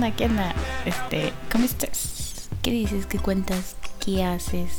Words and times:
¿Qué 0.00 0.06
onda? 0.06 0.16
¿Qué 0.16 0.24
onda? 0.24 0.54
Este, 0.86 1.32
¿cómo 1.52 1.66
estás? 1.66 2.48
¿Qué 2.62 2.70
dices? 2.70 3.04
¿Qué 3.04 3.18
cuentas? 3.18 3.76
¿Qué 4.02 4.24
haces? 4.24 4.78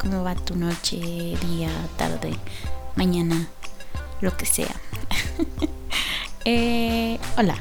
¿Cómo 0.00 0.24
va 0.24 0.34
tu 0.34 0.56
noche, 0.56 0.96
día, 0.96 1.70
tarde, 1.96 2.34
mañana? 2.96 3.46
Lo 4.20 4.36
que 4.36 4.46
sea. 4.46 4.74
eh, 6.44 7.20
hola. 7.36 7.54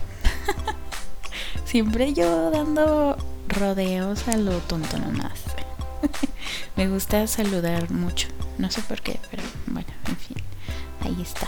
Siempre 1.65 2.13
yo 2.13 2.49
dando 2.49 3.15
rodeos 3.47 4.27
a 4.27 4.35
lo 4.37 4.57
tonto 4.61 4.97
nomás. 4.97 5.43
Me 6.77 6.89
gusta 6.89 7.27
saludar 7.27 7.91
mucho. 7.91 8.27
No 8.57 8.71
sé 8.71 8.81
por 8.81 9.01
qué, 9.01 9.19
pero 9.29 9.43
bueno, 9.67 9.89
en 10.07 10.17
fin. 10.17 10.37
Ahí 11.01 11.21
está. 11.21 11.47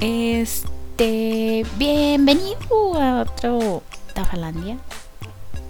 Este, 0.00 1.66
bienvenido 1.76 2.94
a 2.98 3.20
otro 3.20 3.82
Tafalandia 4.20 4.76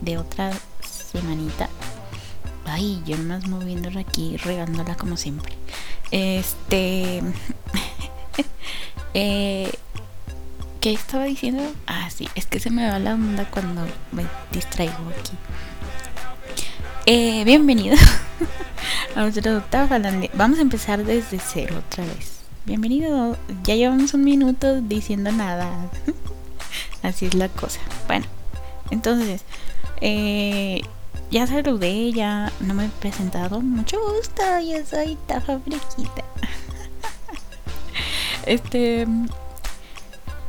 de 0.01 0.19
otra 0.19 0.51
semanita. 0.83 1.69
Ay, 2.67 3.01
yo 3.07 3.17
más 3.17 3.47
moviéndola 3.47 4.01
aquí, 4.01 4.37
regándola 4.39 4.97
como 4.97 5.17
siempre. 5.17 5.53
Este, 6.11 7.23
eh, 9.15 9.71
¿qué 10.81 10.93
estaba 10.93 11.27
diciendo? 11.27 11.63
Ah, 11.87 12.11
sí, 12.11 12.29
es 12.35 12.47
que 12.47 12.59
se 12.59 12.71
me 12.71 12.91
va 12.91 12.99
la 12.99 13.15
onda 13.15 13.49
cuando 13.49 13.87
me 14.11 14.27
distraigo 14.51 14.99
aquí. 15.21 15.33
Eh, 17.07 17.45
bienvenido 17.45 17.97
a 19.15 19.27
otro 19.27 19.61
Tafalandia. 19.63 20.31
Vamos 20.35 20.59
a 20.59 20.63
empezar 20.63 21.05
desde 21.05 21.39
cero 21.39 21.81
otra 21.87 22.05
vez 22.05 22.41
bienvenido. 22.67 23.37
Ya 23.63 23.77
llevamos 23.77 24.13
un 24.13 24.25
minuto 24.25 24.81
diciendo 24.81 25.31
nada. 25.31 25.89
Así 27.03 27.27
es 27.27 27.35
la 27.35 27.49
cosa. 27.49 27.81
Bueno, 28.07 28.27
entonces, 28.91 29.43
eh, 30.01 30.83
ya 31.31 31.47
saludé, 31.47 32.13
ya 32.13 32.53
no 32.61 32.75
me 32.75 32.87
he 32.87 32.89
presentado. 32.89 33.61
Mucho 33.61 33.99
gusto, 34.01 34.43
yo 34.61 34.85
soy 34.85 35.17
Tafa 35.27 35.59
Friquita. 35.61 36.25
este. 38.47 39.07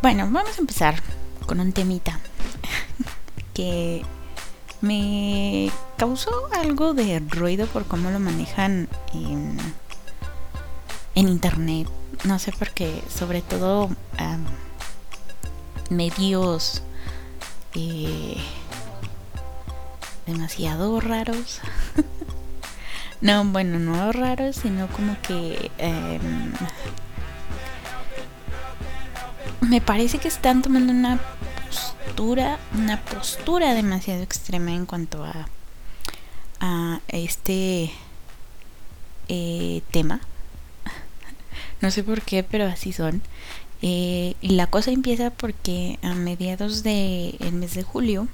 Bueno, 0.02 0.28
vamos 0.32 0.58
a 0.58 0.62
empezar 0.62 0.96
con 1.46 1.60
un 1.60 1.74
temita 1.74 2.20
que 3.54 4.04
me 4.82 5.72
causó 5.98 6.32
algo 6.56 6.94
de 6.94 7.20
ruido 7.20 7.68
por 7.68 7.86
cómo 7.86 8.10
lo 8.10 8.20
manejan 8.20 8.90
en, 9.14 9.58
en 11.14 11.30
internet 11.30 11.88
no 12.24 12.40
sé 12.40 12.52
por 12.52 12.70
qué, 12.72 13.02
sobre 13.10 13.42
todo 13.42 13.90
medios 15.90 16.84
eh, 17.76 18.38
demasiado 20.26 21.00
raros. 21.00 21.62
no, 23.22 23.46
bueno, 23.46 23.80
no 23.80 24.12
raros, 24.12 24.58
sino 24.58 24.88
como 24.88 25.16
que 25.22 25.72
em, 25.78 26.54
me 29.62 29.82
parece 29.82 30.18
que 30.18 30.28
están 30.28 30.62
tomando 30.62 30.92
una 30.92 31.20
postura, 31.68 32.60
una 32.74 33.00
postura 33.02 33.74
demasiado 33.74 34.22
extrema 34.24 34.72
en 34.72 34.86
cuanto 34.86 35.24
a, 35.24 35.48
a 36.60 37.00
este 37.08 37.92
eh, 39.30 39.82
tema 39.92 40.20
no 41.82 41.92
sé 41.92 42.04
por 42.04 42.22
qué, 42.22 42.44
pero 42.44 42.66
así 42.66 42.92
son. 42.92 43.22
Eh, 43.82 44.36
y 44.42 44.50
la 44.50 44.68
cosa 44.68 44.92
empieza 44.92 45.32
porque 45.32 45.98
a 46.04 46.14
mediados 46.14 46.84
del 46.84 47.38
mes 47.54 47.74
de 47.74 47.84
julio, 47.84 48.28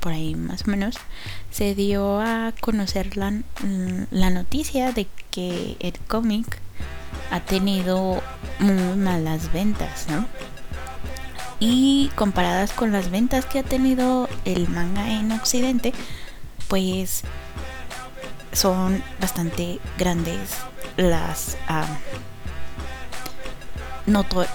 por 0.00 0.12
ahí 0.12 0.34
más 0.34 0.66
o 0.66 0.70
menos, 0.70 0.96
se 1.50 1.74
dio 1.74 2.20
a 2.20 2.52
conocer 2.60 3.16
la, 3.16 3.32
la 4.10 4.30
noticia 4.30 4.92
de 4.92 5.06
que 5.30 5.76
el 5.80 5.98
cómic 6.08 6.58
ha 7.30 7.40
tenido 7.40 8.22
muy 8.58 8.96
malas 8.96 9.52
ventas, 9.52 10.06
¿no? 10.08 10.26
Y 11.60 12.10
comparadas 12.16 12.72
con 12.72 12.92
las 12.92 13.10
ventas 13.10 13.46
que 13.46 13.60
ha 13.60 13.62
tenido 13.62 14.28
el 14.44 14.68
manga 14.68 15.10
en 15.12 15.32
Occidente, 15.32 15.92
pues 16.68 17.22
son 18.52 19.02
bastante 19.20 19.80
grandes 19.98 20.50
las 20.96 21.56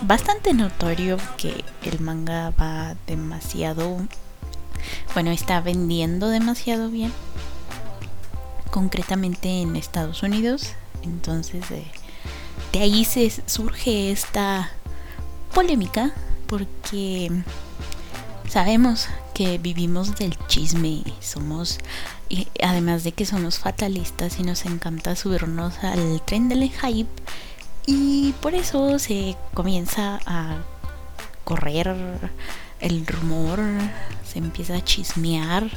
bastante 0.02 0.54
notorio 0.54 1.18
que 1.38 1.64
el 1.84 2.00
manga 2.00 2.52
va 2.52 2.96
demasiado, 3.08 3.98
bueno, 5.14 5.32
está 5.32 5.62
vendiendo 5.62 6.30
demasiado 6.30 6.90
bien, 6.90 7.12
concretamente 8.72 9.62
en 9.62 9.76
Estados 9.76 10.24
Unidos. 10.24 10.74
Entonces, 11.04 11.64
de 11.70 12.80
ahí 12.80 13.06
se 13.06 13.32
surge 13.48 14.12
esta 14.12 14.72
polémica 15.54 16.14
porque 16.48 17.32
sabemos 18.48 19.08
que 19.34 19.58
vivimos 19.58 20.18
del 20.18 20.38
chisme, 20.48 21.04
somos, 21.22 21.80
además 22.62 23.04
de 23.04 23.14
que 23.14 23.26
somos 23.26 23.58
fatalistas 23.58 24.40
y 24.40 24.44
nos 24.44 24.66
encanta 24.66 25.16
subirnos 25.16 25.84
al 25.84 26.22
tren 26.26 26.50
del 26.50 26.70
hype 26.70 27.10
y 27.92 28.34
por 28.34 28.54
eso 28.54 29.00
se 29.00 29.36
comienza 29.56 30.20
a 30.28 30.58
correr 31.44 31.96
el 32.80 33.08
rumor, 33.08 33.60
se 34.24 34.38
empieza 34.38 34.76
a 34.76 34.84
chismear, 34.84 35.68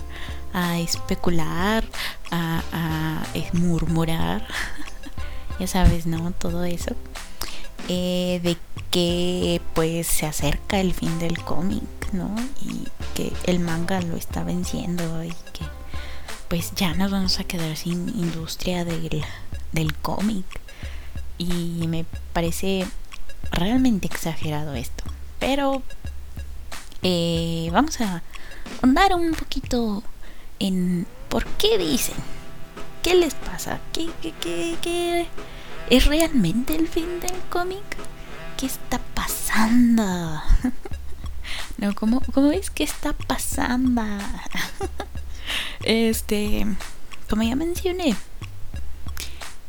a 0.53 0.79
especular, 0.79 1.85
a, 2.31 3.23
murmurar, 3.55 4.47
ya 5.59 5.67
sabes, 5.67 6.05
¿no? 6.05 6.33
Todo 6.33 6.65
eso. 6.65 6.95
Eh, 7.89 8.41
de 8.43 8.59
que 8.91 9.63
pues 9.73 10.07
se 10.07 10.27
acerca 10.27 10.81
el 10.81 10.93
fin 10.93 11.19
del 11.19 11.43
cómic, 11.43 12.13
¿no? 12.13 12.37
Y 12.61 12.89
que 13.15 13.33
el 13.45 13.59
manga 13.59 14.03
lo 14.03 14.17
está 14.17 14.45
venciendo 14.45 15.25
y 15.25 15.31
que 15.31 15.65
pues 16.49 16.75
ya 16.75 16.93
nos 16.93 17.11
vamos 17.11 17.41
a 17.41 17.45
quedar 17.45 17.75
sin 17.75 18.11
industria 18.11 18.85
del, 18.85 19.25
del 19.73 19.95
cómic 19.95 20.62
y 21.43 21.87
me 21.89 22.05
parece 22.33 22.87
realmente 23.51 24.07
exagerado 24.07 24.75
esto. 24.75 25.05
Pero 25.39 25.83
eh, 27.03 27.69
vamos 27.73 28.01
a 28.01 28.23
andar 28.81 29.15
un 29.15 29.33
poquito 29.33 30.03
en 30.59 31.07
por 31.29 31.45
qué 31.45 31.79
dicen, 31.79 32.15
qué 33.03 33.15
les 33.15 33.35
pasa, 33.35 33.81
qué, 33.93 34.11
qué, 34.21 34.77
qué, 34.81 35.27
es 35.91 36.07
realmente 36.07 36.77
el 36.77 36.87
fin 36.89 37.21
del 37.21 37.37
cómic, 37.51 37.83
qué 38.57 38.67
está 38.67 39.01
pasando. 39.15 40.41
no, 41.79 41.95
¿cómo, 41.95 42.23
¿cómo 42.33 42.53
es 42.53 42.71
que 42.71 42.85
está 42.85 43.13
pasando? 43.13 44.03
este, 45.83 46.67
como 47.29 47.43
ya 47.43 47.57
mencioné, 47.57 48.15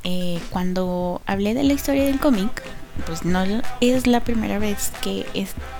eh, 0.03 0.39
cuando 0.49 1.21
hablé 1.25 1.53
de 1.53 1.63
la 1.63 1.73
historia 1.73 2.05
del 2.05 2.19
cómic, 2.19 2.61
pues 3.05 3.23
no 3.25 3.43
es 3.81 4.07
la 4.07 4.19
primera 4.21 4.59
vez 4.59 4.91
que 5.01 5.25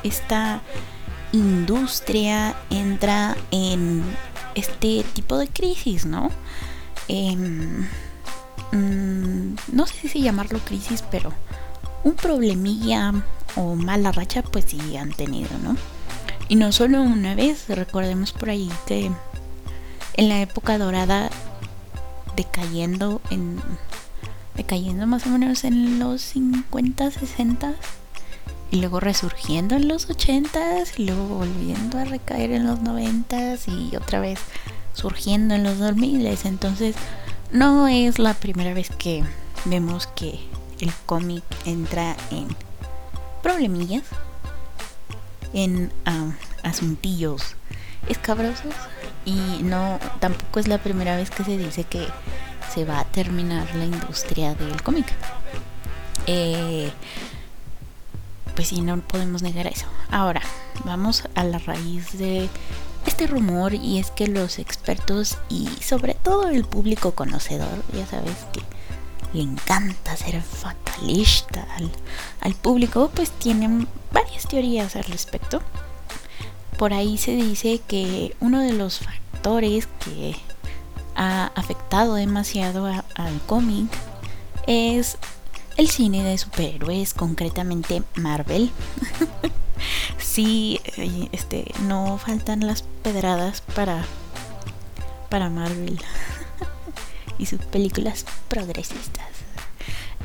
esta 0.03 0.61
industria 1.31 2.55
entra 2.69 3.35
en 3.51 4.03
este 4.55 5.03
tipo 5.13 5.37
de 5.37 5.47
crisis, 5.47 6.05
¿no? 6.05 6.29
Em, 7.07 7.87
mm, 8.71 9.55
no 9.71 9.85
sé 9.87 10.07
si 10.07 10.21
llamarlo 10.21 10.59
crisis, 10.59 11.03
pero 11.11 11.33
un 12.03 12.15
problemilla 12.15 13.13
o 13.55 13.75
mala 13.75 14.11
racha, 14.11 14.41
pues 14.41 14.65
sí 14.67 14.97
han 14.97 15.11
tenido, 15.11 15.49
¿no? 15.63 15.75
Y 16.49 16.55
no 16.55 16.71
solo 16.71 17.01
una 17.01 17.35
vez, 17.35 17.67
recordemos 17.69 18.31
por 18.31 18.49
ahí 18.49 18.69
que 18.85 19.11
en 20.15 20.29
la 20.29 20.41
época 20.41 20.77
dorada 20.77 21.29
decayendo 22.35 23.21
en 23.29 23.61
decayendo 24.55 25.07
más 25.07 25.25
o 25.25 25.29
menos 25.29 25.63
en 25.63 25.99
los 25.99 26.21
50, 26.21 27.11
60 27.11 27.73
y 28.71 28.77
luego 28.77 28.99
resurgiendo 28.99 29.75
en 29.75 29.87
los 29.87 30.09
80 30.09 30.59
y 30.97 31.05
luego 31.05 31.27
volviendo 31.27 31.99
a 31.99 32.05
recaer 32.05 32.51
en 32.51 32.65
los 32.65 32.81
90 32.81 33.55
y 33.67 33.95
otra 33.95 34.19
vez 34.19 34.39
surgiendo 34.93 35.55
en 35.55 35.63
los 35.63 35.79
2000. 35.79 36.25
Entonces 36.45 36.95
no 37.51 37.87
es 37.87 38.19
la 38.19 38.33
primera 38.33 38.73
vez 38.73 38.89
que 38.89 39.23
vemos 39.65 40.07
que 40.07 40.39
el 40.79 40.91
cómic 41.05 41.43
entra 41.65 42.15
en 42.31 42.47
problemillas, 43.43 44.03
en 45.53 45.91
asuntillos 46.63 47.55
escabrosos 48.09 48.73
y 49.25 49.61
no 49.61 49.99
tampoco 50.19 50.59
es 50.59 50.67
la 50.67 50.77
primera 50.77 51.15
vez 51.15 51.29
que 51.29 51.43
se 51.43 51.57
dice 51.57 51.83
que 51.83 52.07
se 52.73 52.85
va 52.85 52.99
a 52.99 53.05
terminar 53.05 53.73
la 53.75 53.85
industria 53.85 54.55
del 54.55 54.81
cómic. 54.81 55.05
Eh, 56.25 56.91
pues 58.55 58.69
sí, 58.69 58.81
no 58.81 58.99
podemos 59.01 59.41
negar 59.41 59.67
eso. 59.67 59.85
Ahora, 60.09 60.41
vamos 60.85 61.23
a 61.35 61.43
la 61.43 61.59
raíz 61.59 62.17
de 62.17 62.49
este 63.05 63.27
rumor 63.27 63.73
y 63.73 63.99
es 63.99 64.11
que 64.11 64.27
los 64.27 64.59
expertos 64.59 65.37
y 65.49 65.67
sobre 65.81 66.13
todo 66.13 66.49
el 66.49 66.65
público 66.65 67.11
conocedor, 67.11 67.83
ya 67.93 68.05
sabes 68.07 68.35
que 68.53 68.61
le 69.33 69.43
encanta 69.43 70.15
ser 70.15 70.41
fatalista 70.41 71.67
al, 71.77 71.91
al 72.41 72.53
público, 72.55 73.11
pues 73.13 73.31
tienen 73.31 73.87
varias 74.11 74.47
teorías 74.47 74.95
al 74.95 75.03
respecto. 75.05 75.61
Por 76.77 76.93
ahí 76.93 77.17
se 77.17 77.35
dice 77.35 77.81
que 77.87 78.35
uno 78.39 78.61
de 78.61 78.73
los 78.73 78.99
factores 78.99 79.87
que 80.03 80.35
ha 81.15 81.51
afectado 81.55 82.15
demasiado 82.15 82.85
al 82.85 83.41
cómic 83.45 83.87
es 84.67 85.17
el 85.77 85.89
cine 85.89 86.23
de 86.23 86.37
superhéroes, 86.37 87.13
concretamente 87.13 88.03
Marvel. 88.15 88.71
sí, 90.17 90.79
eh, 90.97 91.29
este, 91.31 91.65
no 91.81 92.17
faltan 92.17 92.65
las 92.65 92.83
pedradas 93.03 93.61
para 93.61 94.05
para 95.29 95.49
Marvel 95.49 95.99
y 97.39 97.47
sus 97.47 97.59
películas 97.65 98.23
progresistas. 98.49 99.25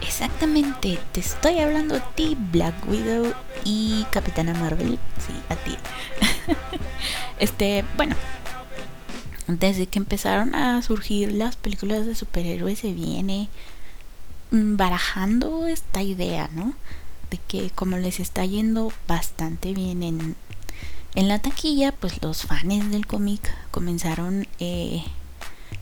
Exactamente, 0.03 0.99
te 1.13 1.21
estoy 1.21 1.61
hablando 1.61 1.97
a 1.97 2.01
ti, 2.15 2.37
Black 2.53 2.75
Widow 2.87 3.33
y 3.65 4.05
Capitana 4.11 4.53
Marvel. 4.53 4.99
Sí, 5.27 5.33
a 5.49 5.57
ti. 5.57 5.77
este, 7.39 7.87
bueno, 7.97 8.17
desde 9.49 9.87
que 9.87 9.99
empezaron 9.99 10.55
a 10.55 10.81
surgir 10.83 11.33
las 11.33 11.57
películas 11.57 12.05
de 12.05 12.15
superhéroes 12.15 12.81
se 12.81 12.93
viene 12.93 13.49
mm, 14.51 14.77
barajando 14.77 15.67
esta 15.67 16.03
idea, 16.03 16.51
¿no? 16.53 16.75
De 17.31 17.39
que 17.49 17.71
como 17.71 17.97
les 17.97 18.21
está 18.21 18.45
yendo 18.45 18.93
bastante 19.07 19.73
bien 19.73 20.03
en, 20.03 20.37
en 21.15 21.29
la 21.29 21.39
taquilla, 21.39 21.93
pues 21.93 22.23
los 22.23 22.43
fans 22.43 22.91
del 22.91 23.07
cómic 23.07 23.51
comenzaron, 23.71 24.47
eh, 24.61 25.03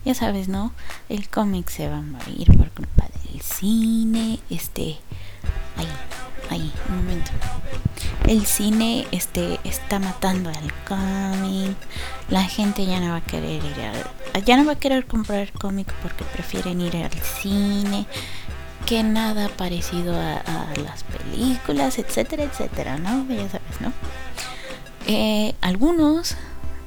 ya 0.05 0.15
sabes, 0.15 0.47
¿no? 0.47 0.73
El 1.09 1.29
cómic 1.29 1.69
se 1.69 1.89
va 1.89 1.99
a 1.99 2.03
morir 2.03 2.47
por 2.57 2.71
culpa 2.71 3.09
del 3.25 3.43
cine, 3.43 4.39
este, 4.49 4.99
ahí, 5.77 5.89
ahí, 6.51 6.73
un 6.89 6.97
momento. 6.99 7.33
El 8.25 8.45
cine 8.45 9.07
este, 9.13 9.61
está 9.65 9.99
matando 9.99 10.51
al 10.51 10.73
cómic. 10.89 11.77
La 12.29 12.43
gente 12.43 12.85
ya 12.85 12.99
no 12.99 13.11
va 13.11 13.17
a 13.17 13.21
querer 13.21 13.65
ir 13.65 13.81
al, 14.35 14.45
ya 14.45 14.57
no 14.57 14.65
va 14.65 14.73
a 14.73 14.79
querer 14.79 15.07
comprar 15.07 15.53
cómic 15.53 15.93
porque 16.03 16.25
prefieren 16.25 16.81
ir 16.81 16.97
al 16.97 17.13
cine. 17.13 18.07
Que 18.85 19.03
nada 19.03 19.49
parecido 19.49 20.15
a, 20.15 20.43
las 20.83 21.05
películas, 21.05 21.99
etcétera, 21.99 22.45
etcétera, 22.45 22.99
¿no? 22.99 23.27
Ya 23.29 23.49
sabes, 23.49 23.81
¿no? 23.81 23.93
Eh, 25.07 25.55
algunos, 25.61 26.37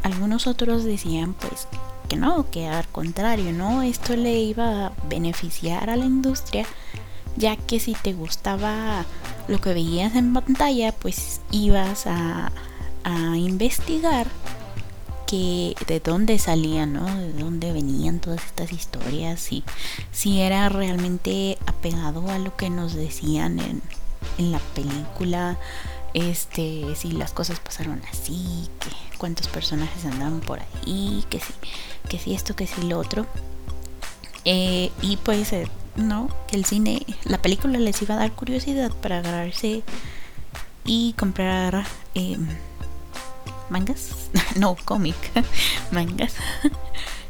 algunos 0.04 0.48
otros 0.48 0.84
decían 0.84 1.34
pues 1.34 1.68
que 2.10 2.18
no, 2.18 2.50
que 2.50 2.68
al 2.68 2.88
contrario, 2.88 3.54
¿no? 3.54 3.84
Esto 3.84 4.16
le 4.16 4.40
iba 4.40 4.88
a 4.88 4.92
beneficiar 5.08 5.90
a 5.90 5.96
la 5.96 6.06
industria 6.06 6.66
ya 7.39 7.56
que 7.56 7.80
si 7.80 7.94
te 7.94 8.13
gustaba 8.13 9.06
lo 9.47 9.59
que 9.59 9.74
veías 9.74 10.15
en 10.15 10.33
pantalla, 10.33 10.91
pues 10.91 11.41
ibas 11.51 12.06
a, 12.06 12.51
investigar 13.36 14.27
que 15.25 15.74
de 15.88 16.00
dónde 16.00 16.38
salían, 16.38 16.94
¿no? 16.94 17.06
De 17.06 17.33
dónde 17.33 17.71
venían 17.74 18.19
todas 18.19 18.45
estas 18.45 18.71
historias, 18.71 19.39
si, 19.39 19.63
si 20.12 20.41
era 20.41 20.69
realmente 20.69 21.57
apegado 21.65 22.30
a 22.30 22.38
lo 22.38 22.56
que 22.56 22.69
nos 22.69 22.94
decían 22.94 23.59
en, 23.59 23.81
en 24.38 24.51
la 24.51 24.59
película, 24.59 25.57
este, 26.13 26.95
si 26.95 27.12
las 27.13 27.31
cosas 27.31 27.59
pasaron 27.59 28.01
así, 28.12 28.69
que 28.80 29.18
cuántos 29.18 29.47
personajes 29.47 30.06
andaban 30.06 30.41
por 30.41 30.59
ahí, 30.59 31.24
que 31.30 31.39
si, 31.39 31.53
que 32.09 32.19
si 32.19 32.33
esto, 32.36 32.56
que 32.56 32.68
si 32.68 32.83
lo 32.83 33.00
otro. 33.00 33.25
Eh, 34.45 34.91
y 35.01 35.18
pues 35.18 35.51
eh, 35.53 35.68
no, 36.00 36.30
que 36.48 36.56
el 36.56 36.66
cine, 36.66 37.06
la 37.24 37.42
película 37.42 37.78
les 37.78 38.01
iba 38.01 38.16
a 38.16 38.19
dar 38.19 38.31
curiosidad 38.31 38.92
para 38.92 39.19
agarrarse 39.19 39.84
y 40.86 41.13
comprar 41.13 41.86
em, 42.16 42.48
mangas, 43.69 44.30
no, 44.56 44.75
cómic, 44.86 45.16
mangas. 45.92 46.34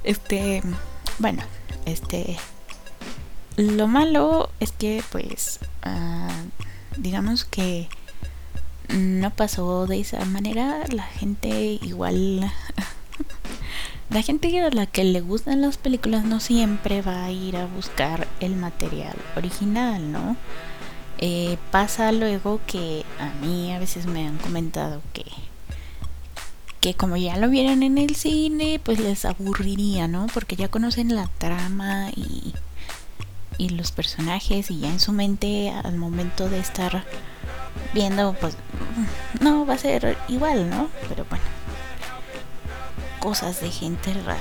Este, 0.01 0.63
bueno, 1.19 1.43
este, 1.85 2.37
lo 3.57 3.87
malo 3.87 4.49
es 4.61 4.71
que 4.71 5.03
pues, 5.11 5.59
ah, 5.83 6.31
digamos 6.95 7.43
que 7.43 7.89
no 8.87 9.29
pasó 9.31 9.87
de 9.87 9.99
esa 9.99 10.23
manera, 10.23 10.85
la 10.89 11.03
gente 11.03 11.49
igual 11.81 12.49
la 14.09 14.23
gente 14.23 14.59
a 14.59 14.69
la 14.71 14.87
que 14.87 15.03
le 15.03 15.21
gustan 15.21 15.61
las 15.61 15.77
películas 15.77 16.25
no 16.25 16.39
siempre 16.39 17.01
va 17.01 17.25
a 17.25 17.31
ir 17.31 17.55
a 17.57 17.67
buscar 17.67 18.27
el 18.39 18.55
material 18.55 19.15
original, 19.35 20.11
¿no? 20.11 20.35
Eh, 21.19 21.57
pasa 21.71 22.11
luego 22.11 22.59
que 22.65 23.05
a 23.19 23.29
mí 23.45 23.71
a 23.71 23.79
veces 23.79 24.05
me 24.05 24.25
han 24.27 24.37
comentado 24.37 25.01
que 25.13 25.25
que 26.81 26.93
como 26.93 27.17
ya 27.17 27.35
lo 27.35 27.49
vieron 27.49 27.83
en 27.83 27.97
el 27.97 28.15
cine, 28.15 28.79
pues 28.81 28.99
les 28.99 29.25
aburriría, 29.25 30.07
¿no? 30.07 30.27
Porque 30.33 30.55
ya 30.55 30.69
conocen 30.69 31.13
la 31.13 31.27
trama 31.27 32.09
y, 32.15 32.53
y 33.57 33.69
los 33.69 33.91
personajes 33.91 34.71
y 34.71 34.79
ya 34.79 34.87
en 34.87 35.01
su 35.01 35.11
mente 35.11 35.71
al 35.71 35.97
momento 35.97 36.47
de 36.47 36.59
estar 36.59 37.03
viendo, 37.93 38.33
pues 38.39 38.55
no 39.41 39.65
va 39.65 39.73
a 39.73 39.77
ser 39.77 40.17
igual, 40.29 40.69
¿no? 40.69 40.87
Pero 41.09 41.25
bueno 41.29 41.58
cosas 43.19 43.61
de 43.61 43.71
gente 43.71 44.13
rara. 44.13 44.39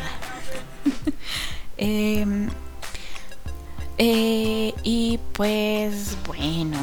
Em, 1.81 2.49
eh, 3.99 4.75
y 4.83 5.21
pues 5.33 6.17
bueno. 6.27 6.77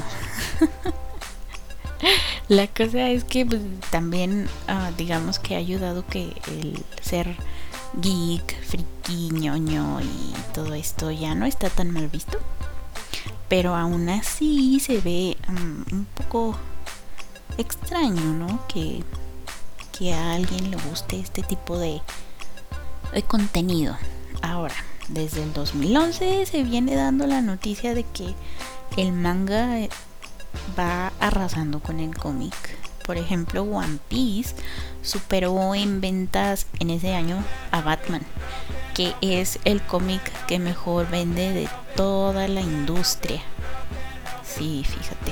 La 2.48 2.68
cosa 2.68 3.10
es 3.10 3.24
que 3.24 3.46
pues, 3.46 3.62
también 3.90 4.48
ah, 4.68 4.92
digamos 4.98 5.40
que 5.40 5.56
ha 5.56 5.58
ayudado 5.58 6.06
que 6.06 6.34
el 6.48 6.84
ser 7.02 7.36
geek, 8.02 8.64
friki, 8.64 9.32
ñoño 9.32 10.00
y 10.02 10.34
todo 10.54 10.74
esto 10.76 11.12
ya 11.12 11.36
no 11.36 11.46
está 11.46 11.70
tan 11.70 11.92
mal 11.92 12.08
visto. 12.08 12.40
Pero 13.50 13.76
aún 13.76 14.10
así 14.10 14.80
se 14.80 15.02
ve 15.02 15.38
mm, 15.48 15.94
un 15.94 16.08
poco 16.14 16.56
extraño, 17.58 18.22
¿no? 18.34 18.66
Que 18.68 19.04
que 19.98 20.14
a 20.14 20.34
alguien 20.34 20.72
le 20.72 20.78
guste 20.90 21.20
este 21.20 21.42
tipo 21.42 21.78
de, 21.78 22.02
contenido. 23.28 23.96
Ahora, 24.42 24.76
desde 25.08 25.44
el 25.44 25.54
2011 25.54 26.46
se 26.46 26.64
viene 26.64 26.96
dando 26.96 27.28
la 27.28 27.42
noticia 27.42 27.94
de 27.96 28.04
que 28.04 28.36
el 28.98 29.14
manga 29.14 29.80
eh, 29.80 29.90
va 30.78 31.14
arrasando 31.20 31.80
con 31.80 32.00
el 32.00 32.16
cómic. 32.16 32.54
Por 33.06 33.18
ejemplo, 33.18 33.64
One 33.64 34.00
Piece 34.10 34.56
superó 35.02 35.76
en 35.76 36.02
ventas 36.02 36.68
en 36.80 36.90
ese 36.90 37.14
año 37.14 37.44
a 37.72 37.82
Batman, 37.82 38.24
que 38.94 39.14
es 39.22 39.60
el 39.64 39.82
cómic 39.82 40.22
que 40.48 40.60
mejor 40.60 41.10
vende 41.10 41.54
de 41.54 41.70
toda 41.96 42.48
la 42.48 42.62
industria. 42.62 43.42
Sí, 44.44 44.84
fíjate. 44.84 45.32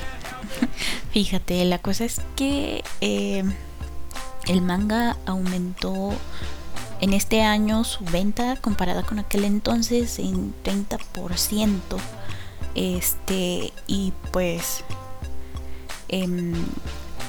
fíjate, 1.12 1.66
la 1.66 1.80
cosa 1.80 2.06
es 2.06 2.22
que 2.36 2.84
eh, 3.02 3.44
el 4.48 4.62
manga 4.62 5.18
aumentó 5.26 6.14
en 7.00 7.14
este 7.14 7.42
año 7.42 7.84
su 7.84 8.04
venta 8.06 8.56
comparada 8.58 9.04
con 9.04 9.20
aquel 9.20 9.46
entonces 9.46 10.20
en 10.20 10.54
30%. 10.64 11.80
Este, 12.76 13.74
y 13.88 14.14
pues. 14.32 14.84
Eh, 16.10 16.54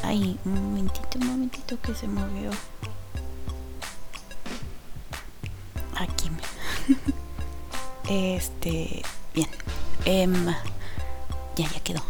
ay, 0.02 0.38
un 0.44 0.54
momentito, 0.54 1.18
un 1.20 1.26
momentito 1.26 1.80
que 1.80 1.94
se 1.94 2.06
movió. 2.06 2.50
Aquí. 5.96 6.30
este, 8.08 9.02
bien. 9.34 9.48
Eh, 10.04 10.28
ya, 11.56 11.68
ya 11.70 11.80
quedó. 11.80 12.02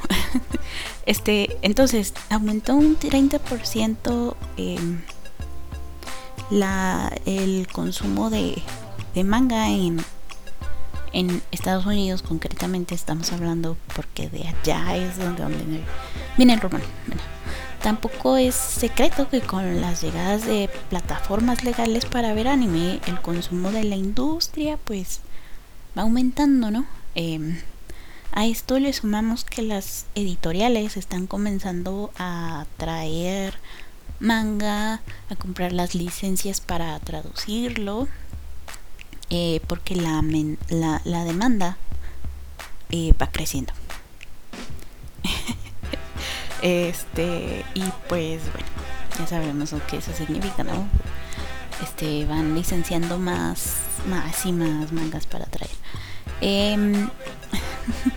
este, 1.07 1.57
entonces, 1.63 2.15
aumentó 2.31 2.75
un 2.75 2.99
30% 2.99 4.37
em, 4.57 5.01
la, 6.51 7.13
el 7.27 7.67
consumo 7.73 8.31
de, 8.31 8.63
de 9.15 9.25
manga 9.25 9.69
en, 9.69 10.05
en 11.13 11.43
Estados 11.53 11.87
Unidos, 11.87 12.23
concretamente 12.23 12.95
estamos 12.95 13.33
hablando 13.33 13.77
porque 13.95 14.29
de 14.29 14.49
allá 14.49 14.97
es 14.97 15.17
donde, 15.19 15.43
donde 15.43 15.83
viene 16.37 16.55
el 16.55 16.61
román. 16.61 16.83
tampoco 17.83 18.37
es 18.37 18.55
secreto 18.55 19.29
que 19.29 19.41
con 19.41 19.81
las 19.81 20.03
llegadas 20.03 20.45
de 20.47 20.69
plataformas 20.91 21.65
legales 21.65 22.05
para 22.07 22.35
ver 22.35 22.49
anime, 22.49 23.01
el 23.07 23.21
consumo 23.21 23.71
de 23.71 23.85
la 23.85 23.97
industria 23.97 24.79
pues 24.85 25.21
va 25.97 26.03
aumentando, 26.03 26.71
¿no? 26.71 26.85
Eh, 27.15 27.63
A 28.37 28.47
esto 28.47 28.81
le 28.81 28.93
sumamos 28.93 29.45
que 29.45 29.63
las 29.63 30.07
editoriales 30.17 30.97
están 30.97 31.29
comenzando 31.29 32.11
a 32.19 32.67
traer 32.79 33.55
manga, 34.19 34.95
a 35.31 35.37
comprar 35.39 35.73
las 35.73 35.95
licencias 35.95 36.61
para 36.61 36.99
traducirlo, 36.99 38.09
eh, 39.31 39.61
porque 39.69 39.95
la, 39.95 40.21
la, 41.05 41.25
demanda 41.25 41.77
eh, 42.91 43.15
va 43.23 43.29
creciendo. 43.29 43.73
este, 46.63 47.65
y 47.75 47.85
pues 48.09 48.43
bueno, 48.51 48.69
ya 49.17 49.29
sabemos 49.29 49.71
lo 49.71 49.87
que 49.87 49.99
eso 49.99 50.13
significa, 50.13 50.65
¿no? 50.65 50.89
Este, 51.85 52.25
van 52.25 52.57
licenciando 52.57 53.17
más, 53.17 53.77
más 54.09 54.45
y 54.45 54.51
más 54.51 54.91
mangas 54.91 55.25
para 55.27 55.47
traer. 55.47 55.71
Eh, 56.41 57.07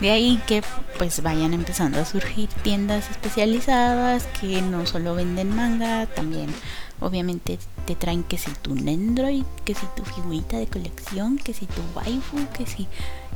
de 0.00 0.10
ahí 0.10 0.40
que 0.46 0.62
pues 0.98 1.22
vayan 1.22 1.52
empezando 1.52 2.00
a 2.00 2.04
surgir 2.04 2.48
tiendas 2.62 3.10
especializadas 3.10 4.26
que 4.40 4.62
no 4.62 4.86
solo 4.86 5.14
venden 5.14 5.54
manga, 5.54 6.06
también 6.06 6.48
obviamente 7.00 7.58
te 7.86 7.96
traen 7.96 8.22
que 8.22 8.38
si 8.38 8.50
tu 8.62 8.74
Nendroid, 8.74 9.44
que 9.64 9.74
si 9.74 9.86
tu 9.96 10.04
figurita 10.04 10.56
de 10.56 10.66
colección, 10.66 11.36
que 11.36 11.52
si 11.52 11.66
tu 11.66 11.82
waifu, 11.94 12.38
que 12.56 12.66
si 12.66 12.86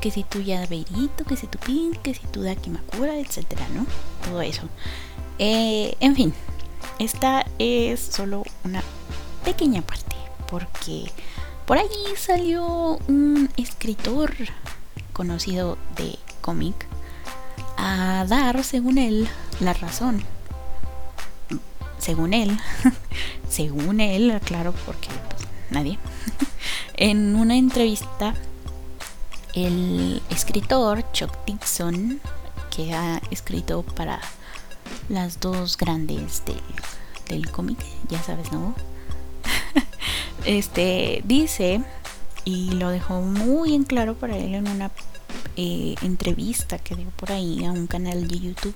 que 0.00 0.10
si 0.10 0.24
tu 0.24 0.40
llaverito, 0.40 1.24
que 1.24 1.36
si 1.36 1.46
tu 1.46 1.58
pin, 1.58 1.92
que 2.02 2.14
si 2.14 2.26
tu 2.26 2.42
dakimakura, 2.42 3.18
etcétera, 3.18 3.66
¿no? 3.74 3.86
Todo 4.24 4.42
eso. 4.42 4.68
Eh, 5.38 5.96
en 6.00 6.14
fin, 6.14 6.34
esta 6.98 7.46
es 7.58 8.00
solo 8.00 8.42
una 8.64 8.82
pequeña 9.44 9.82
parte, 9.82 10.16
porque 10.50 11.10
por 11.66 11.78
ahí 11.78 11.88
salió 12.16 12.98
un 13.08 13.50
escritor 13.56 14.34
conocido 15.16 15.78
de 15.96 16.18
cómic 16.42 16.86
a 17.78 18.26
dar, 18.28 18.62
según 18.62 18.98
él, 18.98 19.26
la 19.60 19.72
razón. 19.72 20.22
Según 21.98 22.34
él, 22.34 22.58
según 23.48 24.00
él, 24.00 24.38
claro, 24.44 24.74
porque 24.84 25.08
pues, 25.08 25.48
nadie. 25.70 25.98
en 26.94 27.34
una 27.34 27.56
entrevista, 27.56 28.34
el 29.54 30.22
escritor 30.28 31.10
Chuck 31.12 31.32
Dixon, 31.46 32.20
que 32.70 32.92
ha 32.92 33.22
escrito 33.30 33.82
para 33.82 34.20
las 35.08 35.40
dos 35.40 35.78
grandes 35.78 36.44
del, 36.44 36.60
del 37.28 37.50
cómic, 37.50 37.78
ya 38.10 38.22
sabes, 38.22 38.52
¿no? 38.52 38.74
este 40.44 41.22
dice 41.24 41.82
y 42.46 42.70
lo 42.70 42.90
dejó 42.90 43.20
muy 43.20 43.74
en 43.74 43.82
claro 43.82 44.14
para 44.14 44.38
él 44.38 44.54
en 44.54 44.68
una 44.68 44.92
eh, 45.56 45.96
entrevista 46.00 46.78
que 46.78 46.94
dio 46.94 47.10
por 47.10 47.32
ahí 47.32 47.64
a 47.64 47.72
un 47.72 47.88
canal 47.88 48.28
de 48.28 48.38
YouTube. 48.38 48.74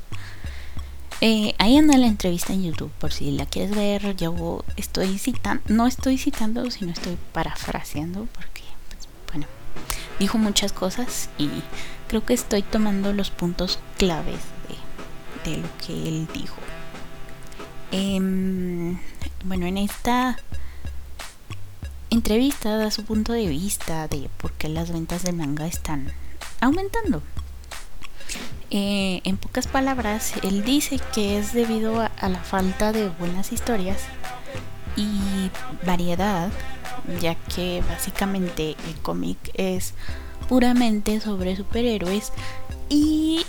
Eh, 1.21 1.55
ahí 1.59 1.77
anda 1.77 1.97
la 1.97 2.09
entrevista 2.09 2.53
en 2.53 2.65
YouTube, 2.65 2.91
por 2.99 3.13
si 3.13 3.31
la 3.31 3.47
quieres 3.47 3.75
ver. 3.75 4.17
Yo 4.17 4.65
estoy 4.77 5.19
citando, 5.19 5.63
no 5.69 5.87
estoy 5.87 6.19
citando, 6.19 6.69
sino 6.73 6.91
estoy 6.91 7.17
parafraseando, 7.33 8.27
porque, 8.35 8.63
pues, 8.89 9.09
bueno, 9.31 9.47
dijo 10.19 10.37
muchas 10.37 10.73
cosas 10.73 11.31
y 11.39 11.49
creo 12.09 12.27
que 12.27 12.35
estoy 12.35 12.63
tomando 12.63 13.13
los 13.13 13.31
puntos 13.31 13.79
claves 13.99 14.41
de, 15.45 15.51
de 15.51 15.59
lo 15.59 15.69
que 15.87 15.93
él 15.93 16.27
dijo. 16.35 16.57
Em, 17.93 18.99
bueno, 19.45 19.67
en 19.67 19.79
esta 19.79 20.39
entrevista 22.11 22.77
da 22.77 22.91
su 22.91 23.05
punto 23.05 23.33
de 23.33 23.47
vista 23.47 24.09
de 24.09 24.29
por 24.37 24.53
qué 24.53 24.69
las 24.69 24.93
ventas 24.93 25.23
de 25.23 25.33
manga 25.33 25.67
están 25.67 26.13
aumentando. 26.61 27.23
Eh, 28.71 29.21
en 29.25 29.37
pocas 29.37 29.67
palabras, 29.67 30.35
él 30.43 30.65
dice 30.65 31.01
que 31.13 31.39
es 31.39 31.53
debido 31.53 32.01
a, 32.01 32.29
la 32.29 32.41
falta 32.41 32.93
de 32.93 33.09
buenas 33.09 33.53
historias 33.53 34.03
y 34.97 35.51
variedad, 35.87 36.51
ya 37.21 37.35
que 37.35 37.83
básicamente 37.89 38.77
el 38.89 38.95
cómic 39.03 39.39
es 39.55 39.95
puramente 40.49 41.21
sobre 41.21 41.57
superhéroes 41.57 42.33
y 42.89 43.45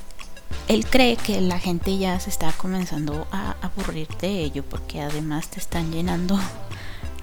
él 0.68 0.86
cree 0.86 1.18
que 1.18 1.42
la 1.42 1.60
gente 1.60 1.98
ya 1.98 2.20
se 2.20 2.30
está 2.30 2.52
comenzando 2.54 3.28
a 3.32 3.56
aburrir 3.62 4.08
de 4.20 4.44
ello 4.44 4.64
porque 4.64 5.02
además 5.02 5.50
te 5.50 5.60
están 5.60 5.92
llenando 5.92 6.40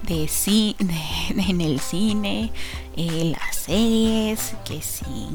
de, 0.02 0.28
sí, 0.28 0.76
en 0.78 1.60
el 1.60 1.80
cine, 1.80 2.52
eh, 2.96 3.34
las 3.38 3.56
series, 3.56 4.54
que 4.64 4.80
sí. 4.82 5.28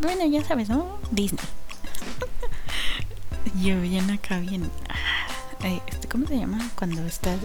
Bueno, 0.00 0.24
ya 0.26 0.44
sabes, 0.44 0.68
¿no? 0.68 0.98
Disney. 1.10 1.44
Yo 3.62 3.80
bien 3.80 4.10
acá 4.10 4.38
bien. 4.38 4.70
Ah, 4.88 5.26
eh, 5.64 5.80
este, 5.86 6.08
¿Cómo 6.08 6.26
se 6.26 6.38
llama? 6.38 6.70
Cuando 6.76 7.04
estás 7.06 7.38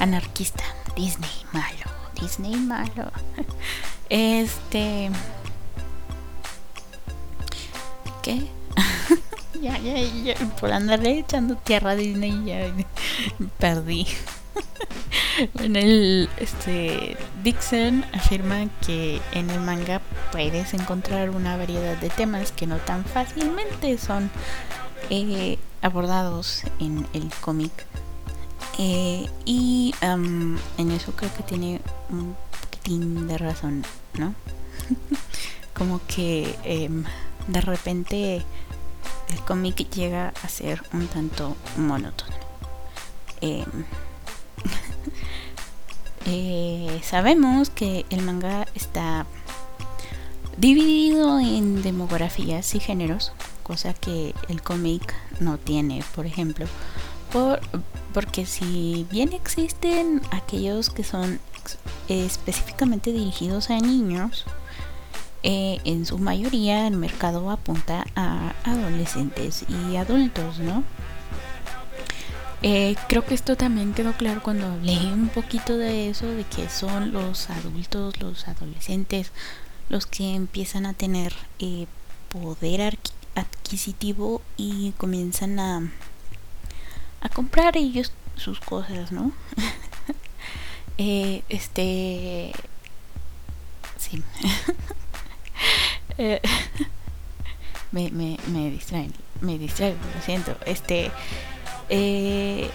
anarquista. 0.00 0.62
Disney 0.96 1.30
malo. 1.52 1.84
Disney 2.20 2.56
malo. 2.56 3.10
Este. 4.10 5.10
¿Qué? 8.22 8.48
Por 10.60 10.72
andarle 10.72 11.18
echando 11.18 11.56
tierra 11.56 11.90
a 11.90 11.96
Disney 11.96 12.44
ya 12.44 12.72
perdí. 13.58 14.06
bueno, 15.54 15.78
el, 15.78 16.28
este, 16.38 17.16
Dixon 17.42 18.04
afirma 18.12 18.68
que 18.84 19.20
en 19.32 19.50
el 19.50 19.60
manga 19.60 20.00
puedes 20.32 20.74
encontrar 20.74 21.30
una 21.30 21.56
variedad 21.56 21.96
de 21.96 22.10
temas 22.10 22.52
que 22.52 22.66
no 22.66 22.76
tan 22.78 23.04
fácilmente 23.04 23.96
son 23.98 24.30
eh, 25.10 25.58
abordados 25.82 26.62
en 26.80 27.06
el 27.12 27.30
cómic. 27.40 27.72
Eh, 28.78 29.28
y 29.44 29.92
en 30.02 30.90
eso 30.92 31.12
creo 31.12 31.34
que 31.34 31.42
tiene 31.42 31.80
un 32.10 32.36
poquitín 32.60 33.26
de 33.26 33.38
razón, 33.38 33.84
¿no? 34.14 34.34
Como 35.74 36.00
que 36.06 36.56
em, 36.62 37.04
de 37.48 37.60
repente 37.60 38.44
el 39.30 39.40
cómic 39.46 39.90
llega 39.90 40.32
a 40.42 40.48
ser 40.48 40.82
un 40.92 41.06
tanto 41.08 41.56
monótono. 41.76 42.36
Eh, 46.30 47.00
sabemos 47.02 47.70
que 47.70 48.04
el 48.10 48.20
manga 48.20 48.66
está 48.74 49.24
dividido 50.58 51.40
en 51.40 51.82
demografías 51.82 52.74
y 52.74 52.80
géneros, 52.80 53.32
cosa 53.62 53.94
que 53.94 54.34
el 54.50 54.60
cómic 54.60 55.14
no 55.40 55.56
tiene, 55.56 56.04
por 56.14 56.26
ejemplo. 56.26 56.66
Por, 57.32 57.60
porque 58.12 58.44
si 58.44 59.06
bien 59.10 59.32
existen 59.32 60.20
aquellos 60.30 60.90
que 60.90 61.02
son 61.02 61.40
específicamente 62.08 63.10
dirigidos 63.10 63.70
a 63.70 63.78
niños, 63.78 64.44
eh, 65.42 65.78
en 65.84 66.04
su 66.04 66.18
mayoría 66.18 66.86
el 66.86 66.96
mercado 66.96 67.50
apunta 67.50 68.04
a 68.16 68.52
adolescentes 68.64 69.64
y 69.66 69.96
adultos, 69.96 70.58
¿no? 70.58 70.84
Eh, 72.62 72.96
creo 73.08 73.24
que 73.24 73.34
esto 73.34 73.56
también 73.56 73.94
quedó 73.94 74.12
claro 74.14 74.42
cuando 74.42 74.66
hablé 74.66 74.96
un 75.12 75.28
poquito 75.28 75.76
de 75.76 76.10
eso, 76.10 76.26
de 76.26 76.44
que 76.44 76.68
son 76.68 77.12
los 77.12 77.50
adultos, 77.50 78.20
los 78.20 78.48
adolescentes, 78.48 79.30
los 79.88 80.06
que 80.06 80.34
empiezan 80.34 80.84
a 80.84 80.92
tener 80.92 81.32
eh, 81.60 81.86
poder 82.28 82.98
adquisitivo 83.36 84.42
y 84.56 84.92
comienzan 84.98 85.60
a, 85.60 85.92
a 87.20 87.28
comprar 87.28 87.76
ellos 87.76 88.12
sus 88.36 88.58
cosas, 88.60 89.12
¿no? 89.12 89.32
eh, 90.98 91.42
este... 91.48 92.52
Sí. 93.98 94.22
Eh, 96.20 96.40
me, 97.92 98.10
me, 98.10 98.38
me 98.48 98.72
distraen, 98.72 99.12
me 99.40 99.56
distraen, 99.56 99.96
lo 100.16 100.22
siento. 100.22 100.56
Este... 100.66 101.12
Eh, 101.88 102.70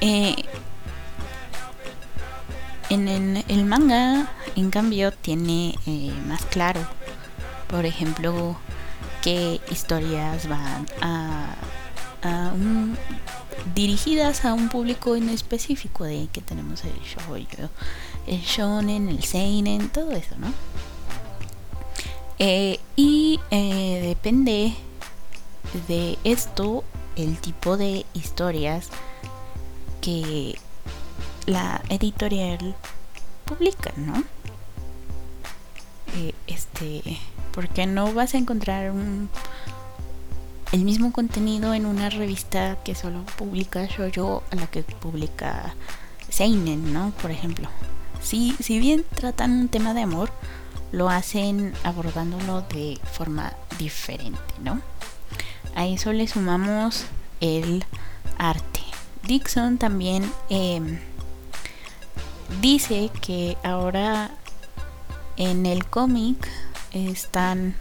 eh, 0.00 0.36
en 2.90 3.08
el, 3.48 3.64
manga, 3.64 4.28
en 4.56 4.70
cambio, 4.70 5.12
tiene 5.12 5.74
eh, 5.86 6.12
más 6.26 6.44
claro, 6.46 6.80
por 7.68 7.86
ejemplo, 7.86 8.56
qué 9.22 9.60
historias 9.70 10.48
van 10.48 10.86
a, 11.00 11.54
dirigidas 13.74 14.44
a 14.44 14.54
un 14.54 14.68
público 14.68 15.16
en 15.16 15.28
específico, 15.28 16.04
de 16.04 16.28
que 16.32 16.40
tenemos 16.40 16.84
el 16.84 16.98
shoujo, 17.00 17.36
el 18.26 18.40
shonen, 18.40 19.08
el 19.08 19.24
seinen, 19.24 19.88
todo 19.88 20.12
eso, 20.12 20.36
¿no? 20.38 20.52
y 22.96 23.40
depende 23.50 24.74
de 25.88 26.18
esto 26.24 26.84
el 27.16 27.38
tipo 27.38 27.76
de 27.76 28.04
historias 28.14 28.88
que 30.00 30.58
la 31.46 31.82
editorial 31.88 32.74
publica, 33.44 33.92
¿no? 33.96 34.22
Eh, 36.16 36.34
este, 36.46 37.18
Porque 37.52 37.86
no 37.86 38.12
vas 38.12 38.34
a 38.34 38.38
encontrar 38.38 38.92
el 40.72 40.84
mismo 40.84 41.12
contenido 41.12 41.74
en 41.74 41.86
una 41.86 42.10
revista 42.10 42.78
que 42.84 42.94
solo 42.94 43.24
publica 43.36 43.86
Shoujo 43.86 44.42
a 44.50 44.56
la 44.56 44.66
que 44.66 44.82
publica 44.82 45.74
Seinen, 46.28 46.92
¿no? 46.92 47.12
Por 47.22 47.30
ejemplo. 47.30 47.68
Si, 48.20 48.56
si 48.60 48.78
bien 48.78 49.04
tratan 49.14 49.52
un 49.52 49.68
tema 49.68 49.94
de 49.94 50.02
amor, 50.02 50.30
lo 50.92 51.08
hacen 51.08 51.74
abordándolo 51.84 52.62
de 52.62 52.98
forma 53.12 53.52
diferente, 53.78 54.40
¿no? 54.62 54.80
A 55.74 55.86
eso 55.86 56.12
le 56.12 56.26
sumamos 56.28 57.06
el 57.40 57.84
arte. 58.38 58.80
Dixon 59.26 59.78
también 59.78 60.30
em, 60.48 60.98
dice 62.60 63.10
que 63.22 63.56
ahora 63.64 64.30
en 65.36 65.66
el 65.66 65.86
cómic 65.86 66.48
están 66.92 67.74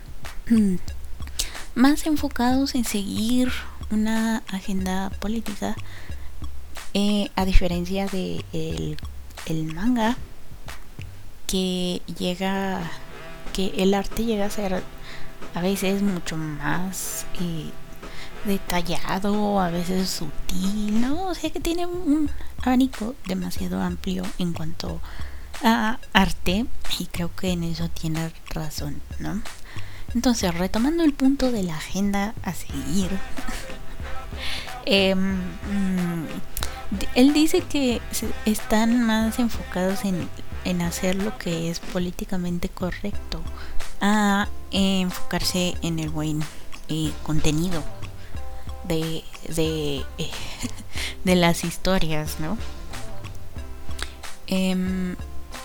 más 1.75 2.05
enfocados 2.05 2.75
en 2.75 2.85
seguir 2.85 3.51
una 3.91 4.43
agenda 4.47 5.09
política 5.19 5.75
eh, 6.93 7.29
a 7.35 7.45
diferencia 7.45 8.07
de 8.07 8.43
el, 9.45 9.73
manga 9.73 10.15
que 11.47 12.01
llega 12.17 12.81
que 13.51 13.73
el 13.77 13.93
arte 13.93 14.25
llega 14.25 14.45
a 14.45 14.49
ser 14.49 14.83
a 15.53 15.61
veces 15.61 16.01
mucho 16.01 16.37
más 16.37 17.25
eh, 17.39 17.69
detallado, 18.45 19.59
a 19.59 19.69
veces 19.69 20.09
sutil, 20.09 21.01
¿no? 21.01 21.27
O 21.27 21.33
sea 21.33 21.49
que 21.49 21.59
tiene 21.59 21.85
un 21.85 22.29
abanico 22.61 23.15
demasiado 23.25 23.81
amplio 23.81 24.23
en 24.37 24.53
cuanto 24.53 25.01
a 25.63 25.99
arte 26.13 26.65
y 26.99 27.05
creo 27.05 27.33
que 27.35 27.51
en 27.51 27.63
eso 27.63 27.89
tiene 27.89 28.31
razón, 28.49 29.01
¿no? 29.19 29.41
Entonces, 30.13 30.53
retomando 30.53 31.03
el 31.03 31.13
punto 31.13 31.51
de 31.51 31.63
la 31.63 31.75
agenda 31.75 32.33
a 32.43 32.53
seguir, 32.53 33.09
mm, 35.15 36.25
él 37.15 37.33
dice 37.33 37.61
que 37.61 38.01
están 38.45 39.03
más 39.03 39.39
enfocados 39.39 40.05
en, 40.05 40.29
en 40.65 40.81
hacer 40.81 41.15
lo 41.15 41.37
que 41.37 41.71
es 41.71 41.79
políticamente 41.79 42.69
correcto 42.69 43.41
a 44.01 44.47
enfocarse 44.71 45.75
en 45.81 45.99
el 45.99 46.09
buen 46.09 46.43
eh, 46.89 47.11
contenido 47.23 47.83
de, 48.87 49.23
de, 49.49 50.03
de, 51.23 51.35
las 51.35 51.63
historias, 51.63 52.39
¿no? 52.39 52.57
Em, 54.47 55.15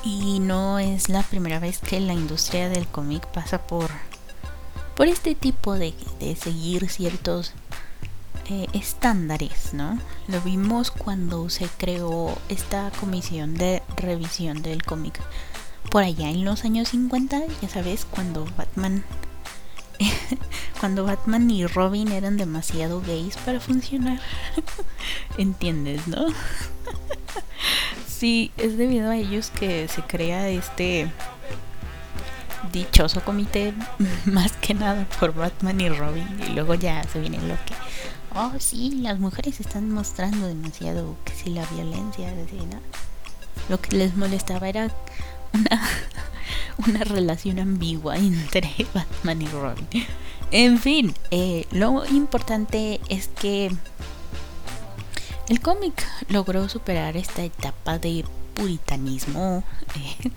y 0.05 0.41
no 0.41 0.79
es 0.79 1.09
la 1.09 1.23
primera 1.23 1.59
vez 1.59 1.79
que 1.79 2.01
la 2.01 2.15
industria 2.15 2.69
del 2.69 2.87
cómic 2.87 3.27
pasa 3.29 3.67
por, 3.67 3.91
por 4.97 5.09
este 5.09 5.35
tipo 5.35 5.75
de, 5.75 5.95
de 6.21 6.37
seguir 6.37 6.89
ciertos 6.89 7.53
eh, 8.51 8.67
estándares, 8.73 9.75
¿no? 9.75 9.99
Lo 10.27 10.41
vimos 10.41 10.91
cuando 10.91 11.51
se 11.51 11.67
creó 11.77 12.39
esta 12.49 12.91
comisión 12.99 13.55
de 13.55 13.83
revisión 13.97 14.63
del 14.63 14.83
cómic 14.83 15.21
por 15.91 16.03
allá 16.03 16.31
en 16.31 16.45
los 16.45 16.65
años 16.65 16.89
50, 16.89 17.43
ya 17.61 17.69
sabes, 17.69 18.07
cuando 18.07 18.47
Batman 18.57 19.05
cuando 20.81 21.05
Batman 21.05 21.51
y 21.51 21.67
Robin 21.67 22.13
eran 22.13 22.37
demasiado 22.37 23.01
gays 23.01 23.37
para 23.39 23.61
funcionar. 23.61 24.21
¿Entiendes, 25.39 26.07
no? 26.07 26.27
sí, 28.07 28.53
es 28.57 28.77
debido 28.77 29.11
a 29.11 29.17
ellos 29.17 29.51
que 29.51 29.89
se 29.89 30.03
crea 30.03 30.49
este 30.49 31.11
dichoso 32.73 33.23
comité 33.25 33.73
más 34.27 34.53
que 34.53 34.75
nada 34.75 35.07
por 35.19 35.35
Batman 35.35 35.81
y 35.81 35.89
Robin 35.89 36.29
y 36.47 36.53
luego 36.53 36.75
ya 36.75 37.03
se 37.05 37.21
viene 37.21 37.39
lo 37.39 37.55
que 37.65 37.73
oh 38.35 38.53
sí 38.59 38.91
las 39.01 39.19
mujeres 39.19 39.61
están 39.61 39.91
mostrando 39.91 40.47
demasiado 40.47 41.17
que 41.25 41.33
si 41.33 41.51
la 41.51 41.65
violencia 41.67 42.31
¿no? 42.31 42.81
lo 43.69 43.81
que 43.81 43.97
les 43.97 44.17
molestaba 44.17 44.69
era 44.69 44.91
una 45.53 45.81
una 46.87 47.05
relación 47.05 47.59
ambigua 47.59 48.17
entre 48.17 48.71
Batman 48.95 49.43
y 49.43 49.47
Robin. 49.49 49.87
En 50.51 50.79
fin, 50.79 51.15
eh, 51.31 51.67
lo 51.71 52.07
importante 52.07 53.01
es 53.09 53.29
que 53.29 53.71
el 55.49 55.61
cómic 55.61 56.07
logró 56.29 56.69
superar 56.69 57.17
esta 57.17 57.43
etapa 57.43 57.99
de 57.99 58.25
puritanismo, 58.55 59.63
eh, 59.97 60.31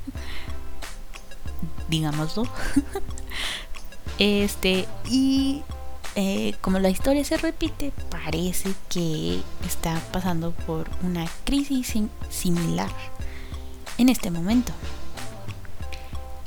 digámoslo. 1.90 2.44
este, 4.20 4.88
y 5.10 5.64
eh, 6.16 6.56
como 6.60 6.80
la 6.80 6.90
historia 6.90 7.24
se 7.24 7.38
repite, 7.38 7.94
parece 8.10 8.74
que 8.90 9.42
está 9.66 10.02
pasando 10.12 10.52
por 10.52 10.90
una 11.04 11.26
crisis 11.46 11.94
similar 12.30 12.92
en 13.98 14.10
este 14.10 14.30
momento. 14.30 14.74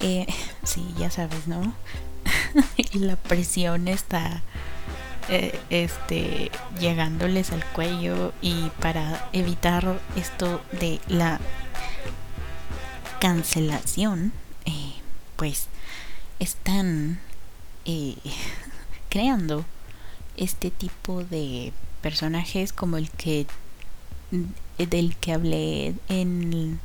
Eh, 0.00 0.26
sí, 0.62 0.94
ya 0.98 1.10
sabes, 1.10 1.46
¿no? 1.46 1.74
la 2.94 3.16
presión 3.16 3.88
está 3.88 4.42
eh, 5.28 5.58
este 5.70 6.50
llegándoles 6.78 7.50
al 7.52 7.64
cuello 7.72 8.32
y 8.42 8.70
para 8.80 9.28
evitar 9.32 10.00
esto 10.16 10.62
de 10.72 11.00
la 11.08 11.40
cancelación, 13.20 14.32
eh, 14.66 14.92
pues 15.36 15.68
están 16.38 17.18
creando 19.08 19.64
este 20.36 20.70
tipo 20.70 21.24
de 21.24 21.72
personajes 22.02 22.72
como 22.72 22.96
el 22.96 23.10
que 23.10 23.46
del 24.78 25.16
que 25.16 25.32
hablé 25.32 25.94
en 26.08 26.80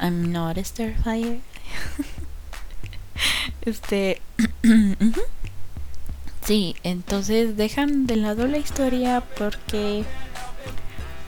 I'm 0.00 0.30
Not 0.30 0.58
a 0.58 0.64
Starfire 0.64 1.40
Este. 3.62 4.20
sí, 6.44 6.76
entonces 6.82 7.56
dejan 7.56 8.06
de 8.06 8.16
lado 8.16 8.46
la 8.46 8.58
historia 8.58 9.22
porque 9.38 10.04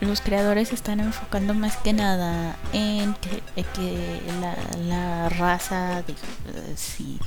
los 0.01 0.21
creadores 0.21 0.73
están 0.73 1.01
enfocando 1.01 1.55
más 1.55 1.77
que 1.77 1.93
nada 1.93 2.57
en 2.73 3.15
que, 3.15 3.43
que 3.75 4.21
la, 4.87 5.29
raza, 5.29 6.03
de, 6.03 6.15
sí, 6.77 7.19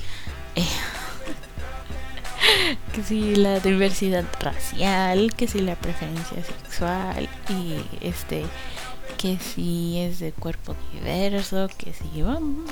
eh, 0.56 0.64
que 2.94 3.02
si 3.02 3.36
la 3.36 3.60
diversidad 3.60 4.24
racial, 4.40 5.34
que 5.34 5.46
si 5.46 5.60
la 5.60 5.76
preferencia 5.76 6.42
sexual 6.42 7.28
y 7.50 7.76
este 8.00 8.44
que 9.22 9.38
si 9.38 10.00
es 10.00 10.18
de 10.18 10.32
cuerpo 10.32 10.74
diverso, 10.92 11.68
que 11.78 11.92
si, 11.92 12.22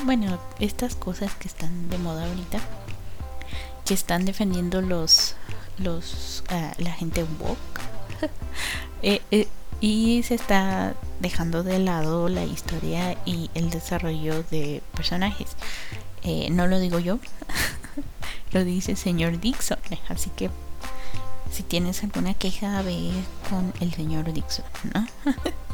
bueno, 0.05 0.37
estas 0.59 0.97
cosas 0.97 1.33
que 1.37 1.47
están 1.47 1.89
de 1.91 1.97
moda 1.97 2.27
ahorita, 2.27 2.59
que 3.85 3.95
están 3.95 4.25
defendiendo 4.25 4.83
los, 4.83 5.37
los, 5.79 6.43
ah, 6.49 6.73
la 6.79 6.91
gente 6.91 7.25
woke, 7.39 7.81
eh, 9.03 9.23
eh, 9.31 9.47
y 9.81 10.25
se 10.25 10.35
está 10.35 10.95
dejando 11.21 11.63
de 11.63 11.79
lado 11.79 12.29
la 12.29 12.43
historia 12.43 13.17
y 13.25 13.49
el 13.55 13.71
desarrollo 13.71 14.43
de 14.51 14.83
personajes. 14.97 15.51
Eh, 16.25 16.49
no 16.51 16.67
lo 16.67 16.81
digo 16.81 16.99
yo, 16.99 17.21
lo 18.51 18.65
dice 18.65 18.91
el 18.91 18.99
señor 18.99 19.39
Dixon, 19.39 19.79
así 20.09 20.31
que 20.31 20.51
si 21.53 21.63
tienes 21.63 22.03
alguna 22.03 22.35
queja, 22.35 22.83
ve 22.83 23.13
con 23.49 23.73
el 23.79 23.95
señor 23.95 24.33
Dixon, 24.33 24.65
¿no? 24.93 25.07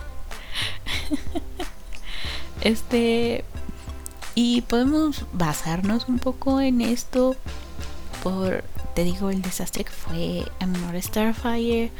este. 2.61 3.45
Y 4.35 4.61
podemos 4.63 5.25
basarnos 5.33 6.09
un 6.09 6.19
poco 6.19 6.61
en 6.61 6.81
esto. 6.81 7.37
Por, 8.23 8.65
te 8.95 9.05
digo, 9.05 9.31
el 9.31 9.41
desastre 9.43 9.85
que 9.85 9.93
fue 9.93 10.45
Amor 10.61 11.01
Starfire. 11.01 11.91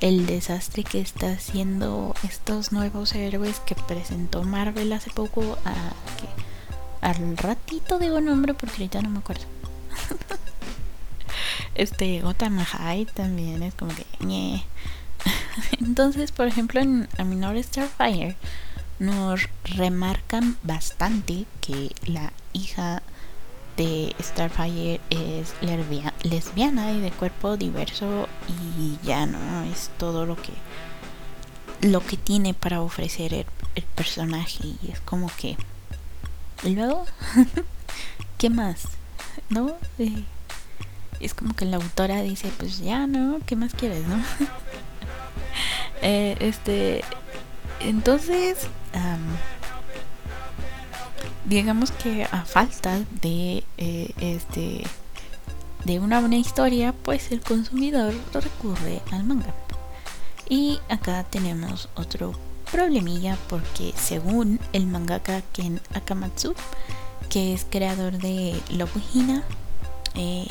El 0.00 0.26
desastre 0.26 0.84
que 0.84 1.00
está 1.00 1.30
haciendo 1.30 2.14
estos 2.22 2.70
nuevos 2.72 3.14
héroes 3.14 3.60
que 3.60 3.74
presentó 3.74 4.42
Marvel 4.42 4.92
hace 4.92 5.10
poco. 5.10 5.58
Al 7.00 7.36
ratito 7.36 7.98
digo 7.98 8.20
nombre 8.20 8.52
porque 8.52 8.74
ahorita 8.76 9.00
no 9.00 9.10
me 9.10 9.18
acuerdo. 9.18 9.44
este 11.74 12.20
Gotham 12.20 12.58
High 12.58 13.06
también 13.06 13.62
es 13.62 13.74
como 13.74 13.92
que 13.94 14.06
Entonces, 15.80 16.32
por 16.32 16.46
ejemplo, 16.46 16.80
en 16.80 17.08
Aminor 17.18 17.62
Starfire 17.62 18.36
nos 18.98 19.48
remarcan 19.64 20.56
bastante 20.62 21.46
que 21.60 21.92
la 22.06 22.32
hija 22.52 23.02
de 23.76 24.14
Starfire 24.22 25.00
es 25.10 25.54
lesbiana 26.22 26.92
y 26.92 27.00
de 27.00 27.10
cuerpo 27.10 27.58
diverso 27.58 28.26
y 28.48 28.96
ya 29.06 29.26
no 29.26 29.64
es 29.64 29.90
todo 29.98 30.24
lo 30.24 30.36
que 30.36 30.52
lo 31.82 32.00
que 32.00 32.16
tiene 32.16 32.54
para 32.54 32.80
ofrecer 32.80 33.34
el, 33.34 33.44
personaje 33.94 34.64
y 34.82 34.90
es 34.90 35.00
como 35.00 35.30
que 35.36 35.58
y 36.64 36.70
luego 36.70 37.04
qué 38.38 38.48
más 38.48 38.88
¿no? 39.48 39.76
Eh, 39.98 40.24
es 41.20 41.34
como 41.34 41.54
que 41.54 41.64
la 41.64 41.76
autora 41.76 42.22
dice, 42.22 42.50
pues 42.58 42.78
ya, 42.78 43.06
¿no? 43.06 43.38
¿Qué 43.46 43.56
más 43.56 43.74
quieres, 43.74 44.06
no? 44.06 44.16
Eh, 46.02 46.36
este, 46.40 47.02
entonces, 47.80 48.68
digamos 51.46 51.90
que 51.90 52.24
a 52.24 52.44
falta 52.44 53.00
de 53.22 53.64
eh, 53.78 54.12
este 54.20 54.84
de 55.84 56.00
una 56.00 56.20
buena 56.20 56.36
historia, 56.36 56.92
pues 56.92 57.30
el 57.30 57.40
consumidor 57.40 58.12
recurre 58.32 59.00
al 59.12 59.22
manga. 59.22 59.54
Y 60.48 60.80
acá 60.88 61.24
tenemos 61.24 61.88
otro 61.94 62.32
problemilla 62.72 63.38
porque 63.48 63.94
según 63.96 64.58
el 64.72 64.86
mangaka 64.86 65.42
Ken 65.52 65.80
Akamatsu, 65.94 66.54
que 67.30 67.54
es 67.54 67.64
creador 67.70 68.18
de 68.18 68.60
Love 68.70 69.00
Hina, 69.14 69.44
eh, 70.16 70.48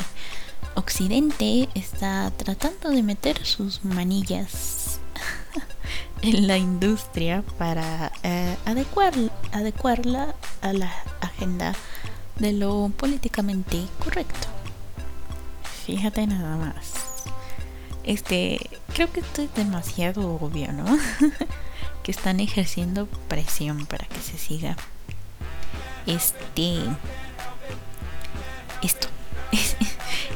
Occidente 0.74 1.68
está 1.74 2.30
tratando 2.36 2.90
de 2.90 3.02
meter 3.02 3.44
sus 3.44 3.84
manillas 3.84 5.00
en 6.22 6.46
la 6.46 6.58
industria 6.58 7.42
para 7.58 8.12
eh, 8.22 8.56
adecuar, 8.64 9.14
adecuarla 9.52 10.34
a 10.60 10.72
la 10.72 10.92
agenda 11.20 11.74
de 12.38 12.52
lo 12.52 12.90
políticamente 12.96 13.82
correcto. 14.02 14.48
Fíjate 15.86 16.26
nada 16.26 16.56
más. 16.56 16.92
Este, 18.04 18.58
creo 18.92 19.10
que 19.10 19.20
esto 19.20 19.42
es 19.42 19.54
demasiado 19.54 20.34
obvio, 20.36 20.72
¿no? 20.72 20.84
que 22.02 22.12
están 22.12 22.40
ejerciendo 22.40 23.06
presión 23.28 23.86
para 23.86 24.06
que 24.06 24.20
se 24.20 24.38
siga 24.38 24.76
este 26.06 26.78
esto 28.82 29.08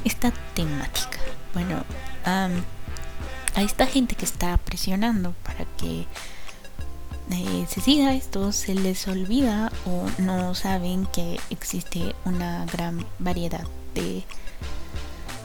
esta 0.04 0.32
temática. 0.54 1.18
Bueno 1.54 1.84
a 2.24 3.62
esta 3.62 3.86
gente 3.86 4.14
que 4.14 4.24
está 4.24 4.56
presionando 4.58 5.34
para 5.42 5.64
que 5.76 6.06
eh, 7.30 7.66
se 7.68 7.80
siga 7.80 8.14
esto 8.14 8.52
se 8.52 8.74
les 8.74 9.06
olvida 9.08 9.72
o 9.86 10.06
no 10.22 10.54
saben 10.54 11.06
que 11.06 11.38
existe 11.50 12.14
una 12.24 12.66
gran 12.66 13.04
variedad 13.18 13.66
de 13.94 14.24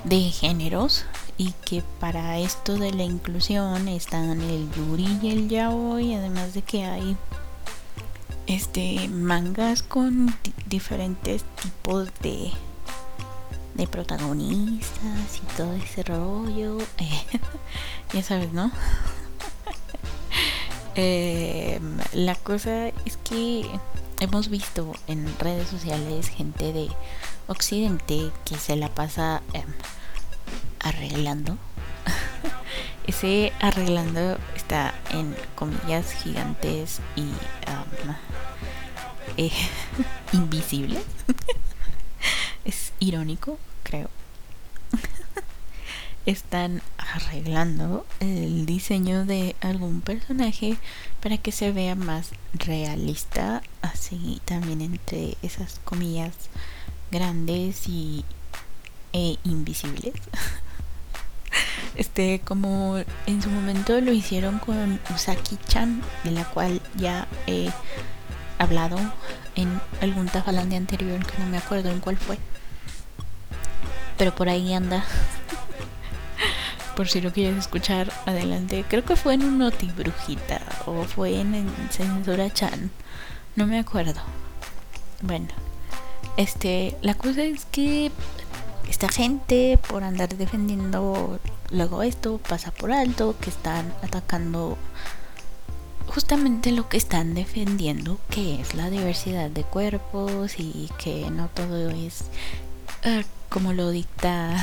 de 0.03 0.19
géneros 0.29 1.05
y 1.37 1.53
que 1.65 1.83
para 1.99 2.37
esto 2.37 2.77
de 2.77 2.91
la 2.91 3.03
inclusión 3.03 3.87
están 3.87 4.41
el 4.41 4.71
yuri 4.71 5.19
y 5.21 5.31
el 5.31 5.49
yaoi 5.49 6.13
además 6.13 6.53
de 6.53 6.61
que 6.61 6.85
hay 6.85 7.17
este 8.47 9.07
mangas 9.09 9.81
con 9.81 10.35
diferentes 10.67 11.43
tipos 11.61 12.09
de 12.21 12.51
de 13.75 13.87
protagonistas 13.87 15.37
y 15.37 15.55
todo 15.55 15.73
ese 15.73 16.03
rollo 16.03 16.77
ya 18.13 18.23
sabes 18.23 18.51
no 18.51 18.71
em, 20.95 21.97
la 22.13 22.35
cosa 22.35 22.87
es 23.05 23.17
que 23.23 23.65
hemos 24.19 24.49
visto 24.49 24.93
en 25.07 25.37
redes 25.39 25.67
sociales 25.69 26.29
gente 26.29 26.73
de 26.73 26.89
occidente 27.47 28.31
que 28.43 28.57
se 28.57 28.75
la 28.75 28.89
pasa 28.89 29.41
em, 29.53 29.65
arreglando. 30.79 31.57
Ese 33.07 33.51
arreglando 33.59 34.37
está 34.55 34.93
en 35.11 35.35
comillas 35.55 36.11
gigantes 36.11 37.01
y 37.15 37.21
um, 37.21 38.15
eh, 39.37 39.51
invisibles. 40.33 41.03
Es 42.65 42.91
irónico, 42.99 43.57
creo. 43.83 44.09
Están 46.25 46.81
arreglando 46.97 48.05
el 48.19 48.65
diseño 48.65 49.25
de 49.25 49.55
algún 49.61 50.01
personaje 50.01 50.77
para 51.21 51.37
que 51.37 51.51
se 51.51 51.71
vea 51.71 51.95
más 51.95 52.31
realista, 52.53 53.61
así 53.81 54.41
también 54.45 54.81
entre 54.81 55.37
esas 55.43 55.79
comillas 55.83 56.33
grandes 57.11 57.87
y 57.87 58.25
e 59.13 59.37
invisibles. 59.43 60.13
Este, 61.95 62.41
como 62.43 62.97
en 63.25 63.41
su 63.41 63.49
momento 63.49 64.01
lo 64.01 64.11
hicieron 64.11 64.59
con 64.59 64.99
Usaki-chan, 65.13 66.01
de 66.25 66.31
la 66.31 66.43
cual 66.43 66.81
ya 66.97 67.25
he 67.47 67.69
hablado 68.57 68.97
en 69.55 69.81
algún 70.01 70.27
Tafalandia 70.27 70.77
anterior 70.77 71.25
que 71.25 71.37
no 71.39 71.47
me 71.47 71.57
acuerdo 71.57 71.89
en 71.89 71.99
cuál 71.99 72.17
fue. 72.17 72.37
Pero 74.17 74.33
por 74.33 74.49
ahí 74.49 74.73
anda. 74.73 75.03
por 76.95 77.07
si 77.07 77.21
lo 77.21 77.31
quieres 77.31 77.57
escuchar, 77.57 78.11
adelante. 78.25 78.85
Creo 78.87 79.03
que 79.03 79.15
fue 79.15 79.33
en 79.33 79.43
un 79.43 79.57
Noti 79.57 79.87
Brujita 79.91 80.61
o 80.85 81.03
fue 81.03 81.39
en, 81.39 81.53
en 81.55 81.69
Censura 81.89 82.51
Chan. 82.51 82.91
No 83.55 83.67
me 83.67 83.79
acuerdo. 83.79 84.21
Bueno, 85.21 85.47
este, 86.37 86.97
la 87.01 87.13
cosa 87.13 87.43
es 87.43 87.65
que 87.65 88.11
esta 88.89 89.09
gente, 89.09 89.79
por 89.89 90.03
andar 90.03 90.35
defendiendo 90.35 91.39
luego 91.71 92.03
esto, 92.03 92.37
pasa 92.37 92.71
por 92.71 92.91
alto, 92.91 93.35
que 93.39 93.49
están 93.49 93.93
atacando 94.03 94.77
justamente 96.15 96.71
lo 96.71 96.87
que 96.87 96.95
están 96.95 97.33
defendiendo, 97.33 98.17
que 98.29 98.61
es 98.61 98.73
la 98.73 98.89
diversidad 98.89 99.49
de 99.49 99.63
cuerpos 99.63 100.57
y 100.57 100.89
que 100.97 101.29
no 101.29 101.49
todo 101.49 101.89
es 101.89 102.23
ah, 103.03 103.21
como 103.49 103.73
lo 103.73 103.89
dicta 103.89 104.55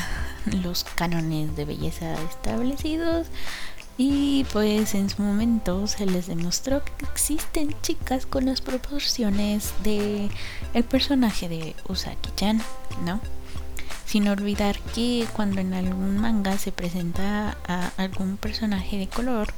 los 0.64 0.84
cánones 0.84 1.54
de 1.54 1.66
belleza 1.66 2.14
establecidos, 2.22 3.26
y 3.98 4.44
pues 4.52 4.94
en 4.94 5.10
su 5.10 5.20
momento 5.20 5.86
se 5.86 6.06
les 6.06 6.26
demostró 6.26 6.82
que 6.82 6.92
existen 7.04 7.76
chicas 7.82 8.24
con 8.24 8.46
las 8.46 8.62
proporciones 8.62 9.74
de 9.84 10.30
el 10.72 10.84
personaje 10.84 11.50
de 11.50 11.76
Usaki-chan, 11.86 12.62
¿no? 13.04 13.20
Sin 14.12 14.28
olvidar 14.28 14.78
que 14.94 15.26
cuando 15.32 15.62
en 15.62 15.72
algún 15.72 16.18
manga 16.18 16.58
se 16.58 16.70
presenta 16.70 17.56
a 17.66 17.92
algún 17.96 18.36
personaje 18.36 18.98
de 18.98 19.08
color, 19.08 19.54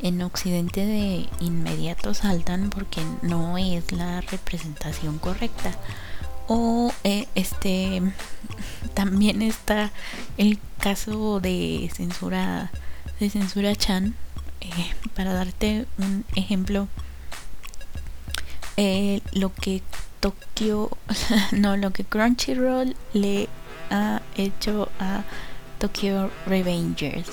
en 0.00 0.22
Occidente 0.22 0.86
de 0.86 1.28
inmediato 1.40 2.14
saltan 2.14 2.70
porque 2.70 3.00
no 3.22 3.58
es 3.58 3.90
la 3.90 4.20
representación 4.20 5.18
correcta. 5.18 5.72
O 6.46 6.92
eh, 7.02 7.26
este 7.34 8.00
también 8.94 9.42
está 9.42 9.90
el 10.38 10.60
caso 10.78 11.40
de 11.40 11.90
censura 11.92 12.70
de 13.18 13.28
Censura 13.28 13.74
Chan, 13.74 14.14
eh, 14.60 14.94
para 15.16 15.32
darte 15.32 15.84
un 15.98 16.24
ejemplo, 16.36 16.86
eh, 18.76 19.20
lo 19.32 19.52
que 19.52 19.82
Tokyo, 20.20 20.90
no, 21.50 21.76
lo 21.76 21.92
que 21.92 22.04
Crunchyroll 22.04 22.94
le 23.12 23.48
ha 23.90 24.22
hecho 24.36 24.88
a 24.98 25.22
Tokyo 25.78 26.30
Revengers. 26.46 27.28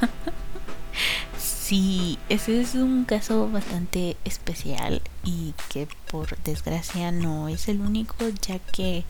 sí, 1.38 2.18
ese 2.28 2.60
es 2.60 2.74
un 2.74 3.04
caso 3.04 3.48
bastante 3.50 4.16
especial 4.24 5.02
y 5.24 5.54
que 5.68 5.88
por 6.10 6.36
desgracia 6.42 7.12
no 7.12 7.48
es 7.48 7.68
el 7.68 7.80
único, 7.80 8.16
ya 8.46 8.58
que 8.58 9.04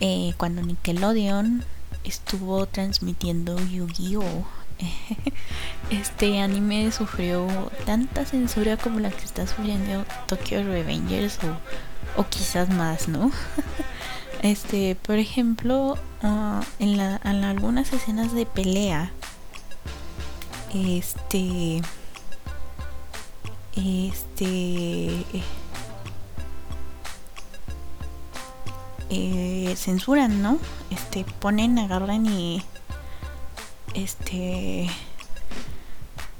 eh, 0.00 0.34
cuando 0.36 0.62
Nickelodeon 0.62 1.64
estuvo 2.04 2.66
transmitiendo 2.66 3.58
Yu-Gi-Oh! 3.58 4.46
este 5.90 6.40
anime 6.40 6.90
sufrió 6.92 7.46
tanta 7.84 8.24
censura 8.24 8.76
como 8.76 9.00
la 9.00 9.10
que 9.10 9.24
está 9.24 9.46
sufriendo 9.46 10.04
Tokyo 10.26 10.62
Revengers 10.64 11.38
o, 12.16 12.24
quizás 12.24 12.68
más, 12.68 13.08
¿no? 13.08 13.30
este, 14.42 14.96
por 14.96 15.16
ejemplo, 15.16 15.96
ah, 16.22 16.62
en, 16.78 16.96
la, 16.96 17.20
en 17.24 17.44
algunas 17.44 17.92
escenas 17.92 18.34
de 18.34 18.46
pelea, 18.46 19.12
este, 20.74 21.80
este, 23.76 25.24
eh, 29.10 29.74
censuran, 29.76 30.42
¿no? 30.42 30.58
Este, 30.90 31.24
ponen, 31.40 31.78
agarran 31.78 32.26
y 32.26 32.62
este 33.94 34.90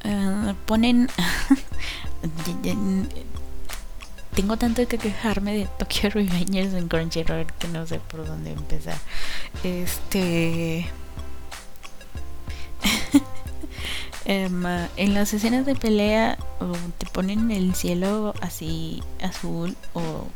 uh, 0.05 0.55
ponen 0.67 1.09
tengo 4.35 4.57
tanto 4.57 4.87
que 4.88 4.99
quejarme 4.99 5.55
de 5.55 5.66
Tokyo 5.79 6.11
Revengers 6.11 6.75
en 6.75 6.88
Crunchyroll 6.88 7.47
que 7.59 7.68
no 7.68 7.87
sé 7.87 7.99
por 8.01 8.27
dónde 8.27 8.53
empezar 8.53 8.99
este 9.62 10.87
um, 14.27 14.66
en 14.97 15.14
las 15.14 15.35
escenas 15.35 15.66
de 15.66 15.75
pelea 15.75 16.38
te 16.99 17.07
ponen 17.07 17.51
el 17.51 17.75
cielo 17.75 18.35
así 18.40 19.03
azul 19.21 19.77
o 19.95 20.27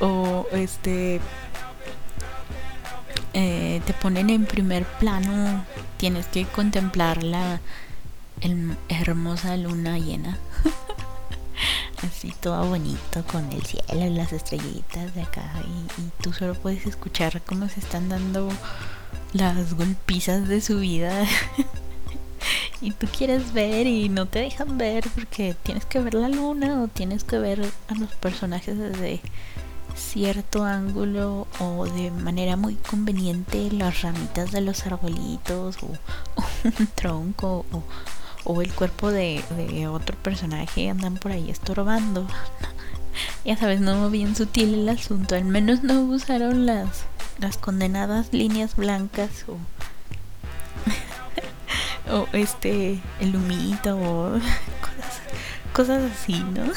o 0.00 0.46
este 0.52 1.20
eh, 3.32 3.80
te 3.86 3.92
ponen 3.92 4.28
en 4.28 4.44
primer 4.44 4.84
plano, 4.84 5.64
tienes 5.98 6.26
que 6.26 6.46
contemplar 6.46 7.22
la 7.22 7.60
hermosa 8.88 9.56
luna 9.56 9.98
llena. 9.98 10.38
Así 12.02 12.32
todo 12.40 12.66
bonito 12.66 13.24
con 13.30 13.52
el 13.52 13.62
cielo 13.62 14.06
y 14.06 14.10
las 14.10 14.32
estrellitas 14.32 15.14
de 15.14 15.22
acá 15.22 15.52
y, 15.98 16.22
tú 16.22 16.32
solo 16.32 16.54
puedes 16.54 16.86
escuchar 16.86 17.42
cómo 17.42 17.68
se 17.68 17.80
están 17.80 18.08
dando 18.08 18.48
las 19.32 19.74
golpizas 19.74 20.48
de 20.48 20.60
su 20.60 20.80
vida. 20.80 21.24
Y 22.82 22.92
tú 22.92 23.06
quieres 23.06 23.52
ver 23.52 23.86
y 23.86 24.08
no 24.08 24.24
te 24.24 24.38
dejan 24.38 24.78
ver 24.78 25.04
porque 25.14 25.54
tienes 25.62 25.84
que 25.84 26.00
ver 26.00 26.14
la 26.14 26.30
luna 26.30 26.82
o 26.82 26.88
tienes 26.88 27.24
que 27.24 27.38
ver 27.38 27.60
a 27.88 27.94
los 27.94 28.14
personajes 28.14 28.78
desde 28.78 29.20
cierto 29.94 30.64
ángulo 30.64 31.46
o 31.58 31.86
de 31.86 32.10
manera 32.10 32.56
muy 32.56 32.76
conveniente 32.76 33.70
las 33.70 34.00
ramitas 34.00 34.50
de 34.50 34.62
los 34.62 34.86
arbolitos 34.86 35.76
o, 35.82 35.88
un 36.64 36.86
tronco 36.94 37.66
o, 37.70 37.82
el 38.62 38.72
cuerpo 38.72 39.10
de, 39.10 39.42
otro 39.88 40.16
personaje 40.16 40.90
andan 40.90 41.16
por 41.16 41.32
ahí 41.32 41.50
estorbando. 41.50 42.26
ya 43.44 43.56
sabes, 43.56 43.80
no 43.80 44.10
bien 44.10 44.34
sutil 44.36 44.74
el 44.74 44.88
asunto. 44.88 45.34
Al 45.34 45.44
menos 45.44 45.82
no 45.82 46.00
usaron 46.02 46.66
las, 46.66 47.04
las 47.38 47.56
condenadas 47.56 48.32
líneas 48.32 48.76
blancas 48.76 49.44
o 49.48 49.56
o 52.12 52.26
este, 52.32 53.00
el 53.20 53.36
o 53.36 54.40
cosas, 55.72 56.10
así, 56.12 56.38
¿no? 56.40 56.72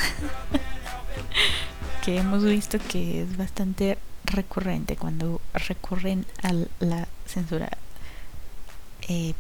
que 2.04 2.18
hemos 2.18 2.44
visto 2.44 2.80
que 2.90 3.22
es 3.22 3.38
bastante 3.38 3.98
recurrente 4.26 4.98
cuando 4.98 5.40
recurren 5.54 6.26
a 6.42 6.52
la 6.84 7.08
censura 7.26 7.70
eh. 9.08 9.34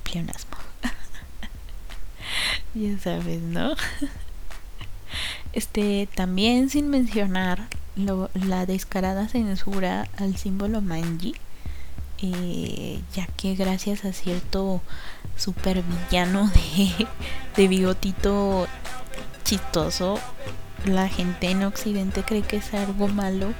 ya 2.73 2.97
sabes, 2.99 3.41
¿no? 3.41 3.75
Este, 5.53 6.07
también 6.15 6.69
sin 6.69 6.89
mencionar 6.89 7.67
la 7.95 8.65
descarada 8.65 9.27
censura 9.27 10.07
al 10.17 10.35
símbolo 10.35 10.81
manji, 10.81 11.35
eh, 12.21 13.01
ya 13.13 13.27
que 13.27 13.53
gracias 13.55 14.05
a 14.05 14.13
cierto 14.13 14.81
super 15.37 15.83
villano 15.83 16.49
de, 16.77 17.07
de 17.55 17.67
bigotito 17.67 18.67
chistoso. 19.43 20.19
La 20.85 21.07
gente 21.07 21.49
en 21.49 21.63
Occidente 21.63 22.23
cree 22.23 22.41
que 22.41 22.57
es 22.57 22.73
algo 22.73 23.07
malo 23.07 23.53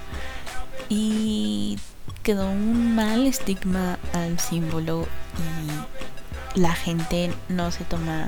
y 0.90 1.78
quedó 2.24 2.50
un 2.50 2.96
mal 2.96 3.28
estigma 3.28 3.98
al 4.14 4.40
símbolo 4.40 5.08
y 6.56 6.60
la 6.60 6.74
gente 6.74 7.32
no 7.50 7.72
se 7.72 7.84
toma 7.86 8.28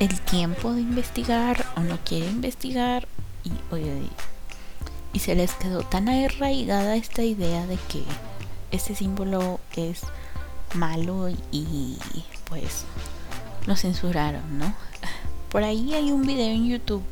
el 0.00 0.20
tiempo 0.20 0.72
de 0.72 0.80
investigar 0.80 1.64
o 1.76 1.80
no 1.80 1.98
quiere 2.04 2.26
investigar 2.26 3.06
y, 3.44 3.52
y 5.12 5.18
se 5.20 5.36
les 5.36 5.52
quedó 5.54 5.82
tan 5.82 6.08
arraigada 6.08 6.96
esta 6.96 7.22
idea 7.22 7.66
de 7.66 7.76
que 7.88 8.02
este 8.72 8.96
símbolo 8.96 9.60
es 9.76 10.00
malo 10.74 11.28
y 11.52 11.96
pues 12.48 12.84
lo 13.66 13.76
censuraron, 13.76 14.58
¿no? 14.58 14.74
Por 15.50 15.64
ahí 15.64 15.94
hay 15.94 16.12
un 16.12 16.26
video 16.26 16.48
en 16.48 16.68
YouTube 16.68 17.02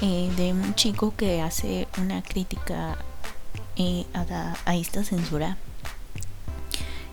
eh, 0.00 0.32
de 0.36 0.52
un 0.52 0.74
chico 0.74 1.14
que 1.14 1.42
hace 1.42 1.86
una 1.98 2.22
crítica 2.22 2.96
eh, 3.76 4.06
a, 4.14 4.74
esta 4.74 5.04
censura 5.04 5.58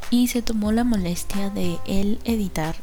y 0.10 0.30
se 0.30 0.42
tomó 0.42 0.72
la 0.72 0.86
molestia 0.86 1.50
de 1.50 1.78
él 1.86 2.20
editar 2.24 2.78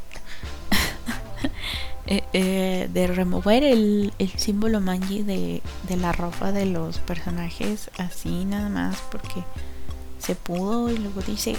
eh, 2.07 2.88
de 2.93 3.07
remover 3.07 3.64
el, 3.64 4.12
el 4.19 4.31
símbolo 4.31 4.81
manji 4.81 5.23
de, 5.23 5.62
de, 5.88 5.97
la 5.97 6.12
ropa 6.12 6.53
de 6.53 6.67
los 6.67 6.99
personajes 6.99 7.90
así 7.97 8.45
nada 8.45 8.69
más 8.69 8.99
porque 9.11 9.43
se 10.19 10.35
pudo 10.35 10.90
y 10.90 10.99
luego 10.99 11.23
dice 11.23 11.57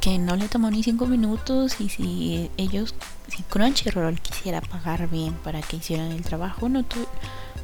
que 0.00 0.18
no 0.18 0.36
le 0.36 0.48
tomó 0.48 0.70
ni 0.70 0.82
cinco 0.82 1.06
minutos 1.06 1.80
y 1.80 1.88
si 1.88 2.50
ellos, 2.56 2.94
si 3.28 3.42
Crunchyroll 3.44 4.20
quisiera 4.20 4.60
pagar 4.60 5.08
bien 5.08 5.34
para 5.34 5.62
que 5.62 5.76
hicieran 5.76 6.12
el 6.12 6.22
trabajo, 6.22 6.68
no, 6.68 6.84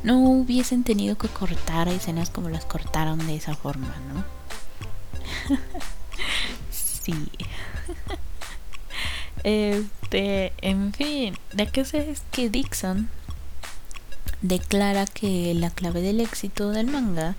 no 0.02 0.18
hubiesen 0.18 0.82
tenido 0.82 1.18
que 1.18 1.28
cortar 1.28 1.88
escenas 1.88 2.30
como 2.30 2.48
las 2.48 2.64
cortaron 2.64 3.26
de 3.26 3.36
esa 3.36 3.54
forma, 3.54 3.94
¿no? 4.12 4.24
sí. 6.70 7.14
este, 9.46 10.52
en 10.60 10.92
fin, 10.92 11.38
qué 11.72 11.84
sé 11.84 12.10
es 12.10 12.22
que 12.32 12.50
Dixon 12.50 13.08
declara 14.42 15.06
que 15.06 15.54
la 15.54 15.70
clave 15.70 16.02
del 16.02 16.20
éxito 16.20 16.70
del 16.70 16.88
manga 16.88 17.36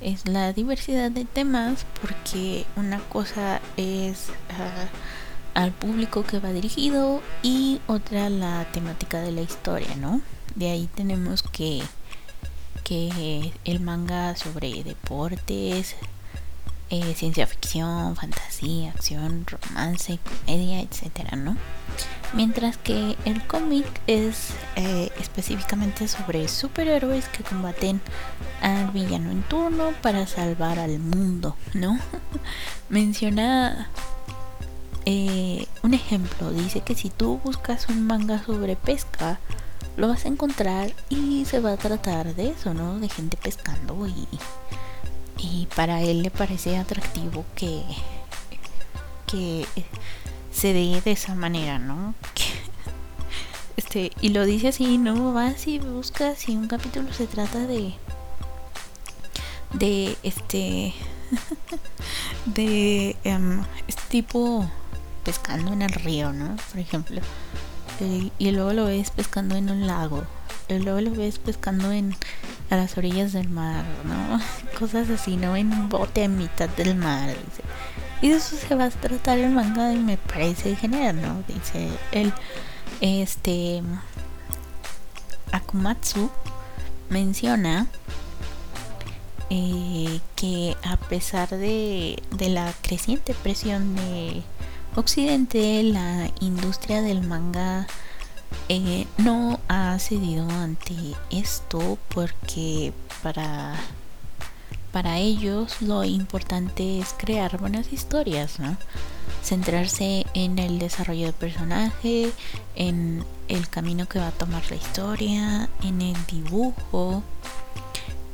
es 0.00 0.26
la 0.26 0.52
diversidad 0.52 1.12
de 1.12 1.24
temas 1.24 1.86
porque 2.00 2.66
una 2.74 2.98
cosa 2.98 3.60
es 3.76 4.26
ah, 4.58 4.88
al 5.54 5.70
público 5.70 6.24
que 6.24 6.40
va 6.40 6.52
dirigido 6.52 7.22
y 7.44 7.80
otra 7.86 8.28
la 8.28 8.66
temática 8.72 9.20
de 9.20 9.30
la 9.30 9.42
historia, 9.42 9.94
¿no? 9.94 10.20
De 10.56 10.70
ahí 10.70 10.88
tenemos 10.96 11.44
que, 11.44 11.80
que 12.82 13.52
el 13.64 13.78
manga 13.78 14.34
sobre 14.34 14.82
deportes, 14.82 15.94
eh, 16.90 17.14
ciencia 17.16 17.46
ficción, 17.46 18.14
fantasía, 18.14 18.90
acción, 18.90 19.44
romance, 19.46 20.18
comedia, 20.22 20.80
etcétera, 20.80 21.36
¿no? 21.36 21.56
Mientras 22.32 22.76
que 22.76 23.16
el 23.24 23.44
cómic 23.46 23.86
es 24.06 24.50
eh, 24.76 25.10
específicamente 25.18 26.06
sobre 26.06 26.46
superhéroes 26.48 27.28
que 27.28 27.42
combaten 27.42 28.00
al 28.60 28.90
villano 28.90 29.30
en 29.30 29.42
turno 29.42 29.92
para 30.00 30.26
salvar 30.26 30.78
al 30.78 30.98
mundo, 30.98 31.56
¿no? 31.74 31.98
Menciona 32.88 33.88
eh, 35.06 35.66
un 35.82 35.94
ejemplo, 35.94 36.52
dice 36.52 36.80
que 36.80 36.94
si 36.94 37.10
tú 37.10 37.40
buscas 37.42 37.88
un 37.88 38.06
manga 38.06 38.42
sobre 38.44 38.76
pesca, 38.76 39.40
lo 39.96 40.08
vas 40.08 40.24
a 40.24 40.28
encontrar 40.28 40.92
y 41.08 41.44
se 41.46 41.60
va 41.60 41.72
a 41.72 41.76
tratar 41.76 42.34
de 42.34 42.50
eso, 42.50 42.74
¿no? 42.74 42.98
De 42.98 43.08
gente 43.08 43.36
pescando 43.36 44.06
y 44.06 44.26
y 45.38 45.66
para 45.74 46.00
él 46.02 46.22
le 46.22 46.30
parece 46.30 46.76
atractivo 46.76 47.44
que, 47.54 47.82
que 49.26 49.66
se 50.50 50.72
dé 50.72 51.00
de 51.00 51.12
esa 51.12 51.34
manera, 51.34 51.78
¿no? 51.78 52.14
este, 53.76 54.10
y 54.20 54.30
lo 54.30 54.44
dice 54.44 54.68
así, 54.68 54.98
no 54.98 55.32
vas 55.32 55.66
y 55.66 55.78
buscas 55.78 56.38
si 56.38 56.56
un 56.56 56.68
capítulo 56.68 57.12
se 57.12 57.26
trata 57.26 57.66
de 57.66 57.94
de 59.72 60.16
este 60.22 60.94
de 62.46 63.16
um, 63.24 63.62
este 63.88 64.02
tipo 64.08 64.68
pescando 65.24 65.72
en 65.72 65.82
el 65.82 65.90
río, 65.90 66.32
¿no? 66.32 66.56
Por 66.70 66.78
ejemplo. 66.78 67.20
Eh, 68.00 68.30
y 68.38 68.50
luego 68.52 68.72
lo 68.72 68.84
ves 68.86 69.10
pescando 69.10 69.56
en 69.56 69.70
un 69.70 69.86
lago. 69.86 70.24
Luego 70.68 71.00
lo 71.00 71.12
ves 71.12 71.38
pescando 71.38 71.92
en 71.92 72.16
a 72.70 72.76
las 72.76 72.98
orillas 72.98 73.32
del 73.32 73.48
mar, 73.48 73.84
¿no? 74.04 74.40
Cosas 74.78 75.08
así, 75.10 75.36
¿no? 75.36 75.56
En 75.56 75.72
un 75.72 75.88
bote 75.88 76.24
a 76.24 76.28
mitad 76.28 76.68
del 76.70 76.96
mar. 76.96 77.34
Y 78.22 78.28
de 78.28 78.36
eso 78.36 78.56
se 78.56 78.74
va 78.74 78.84
a 78.84 78.90
tratar 78.90 79.38
el 79.38 79.50
manga 79.50 79.92
y 79.92 79.98
me 79.98 80.16
parece 80.16 80.74
genial, 80.74 81.20
¿no? 81.20 81.42
Dice 81.46 81.88
el 82.12 82.32
este 83.00 83.82
Akumatsu 85.52 86.30
menciona 87.10 87.86
eh, 89.50 90.20
que 90.34 90.76
a 90.82 90.96
pesar 90.96 91.48
de, 91.50 92.22
de 92.30 92.48
la 92.48 92.72
creciente 92.82 93.34
presión 93.34 93.94
de 93.94 94.42
Occidente, 94.96 95.82
la 95.82 96.30
industria 96.40 97.02
del 97.02 97.22
manga 97.22 97.86
eh, 98.68 99.06
no 99.18 99.60
ha 99.68 99.98
cedido 99.98 100.48
ante 100.50 100.94
esto 101.30 101.98
porque 102.08 102.92
para, 103.22 103.76
para 104.92 105.18
ellos 105.18 105.80
lo 105.82 106.04
importante 106.04 106.98
es 106.98 107.14
crear 107.16 107.58
buenas 107.58 107.92
historias, 107.92 108.58
¿no? 108.58 108.76
Centrarse 109.42 110.26
en 110.34 110.58
el 110.58 110.78
desarrollo 110.78 111.26
del 111.26 111.34
personaje, 111.34 112.32
en 112.74 113.24
el 113.48 113.68
camino 113.68 114.08
que 114.08 114.18
va 114.18 114.28
a 114.28 114.32
tomar 114.32 114.68
la 114.68 114.76
historia, 114.76 115.68
en 115.82 116.02
el 116.02 116.16
dibujo, 116.26 117.22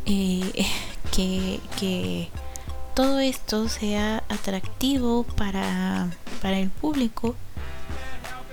eh, 0.06 0.66
que, 1.14 1.60
que 1.78 2.30
todo 2.94 3.20
esto 3.20 3.68
sea 3.68 4.22
atractivo 4.28 5.24
para, 5.24 6.08
para 6.40 6.58
el 6.58 6.70
público 6.70 7.36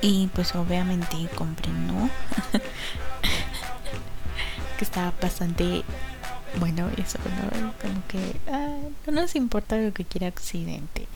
y 0.02 0.28
pues 0.28 0.56
obviamente 0.56 1.28
comprendo 1.36 2.10
que 4.78 4.84
está 4.84 5.14
bastante 5.22 5.84
bueno, 6.58 6.90
eso, 6.98 7.20
¿no? 7.26 7.74
Como 7.82 8.08
que 8.08 8.36
ah, 8.52 8.78
no 9.06 9.22
nos 9.22 9.36
importa 9.36 9.78
lo 9.78 9.94
que 9.94 10.06
quiera 10.06 10.30
Occidente. 10.30 11.08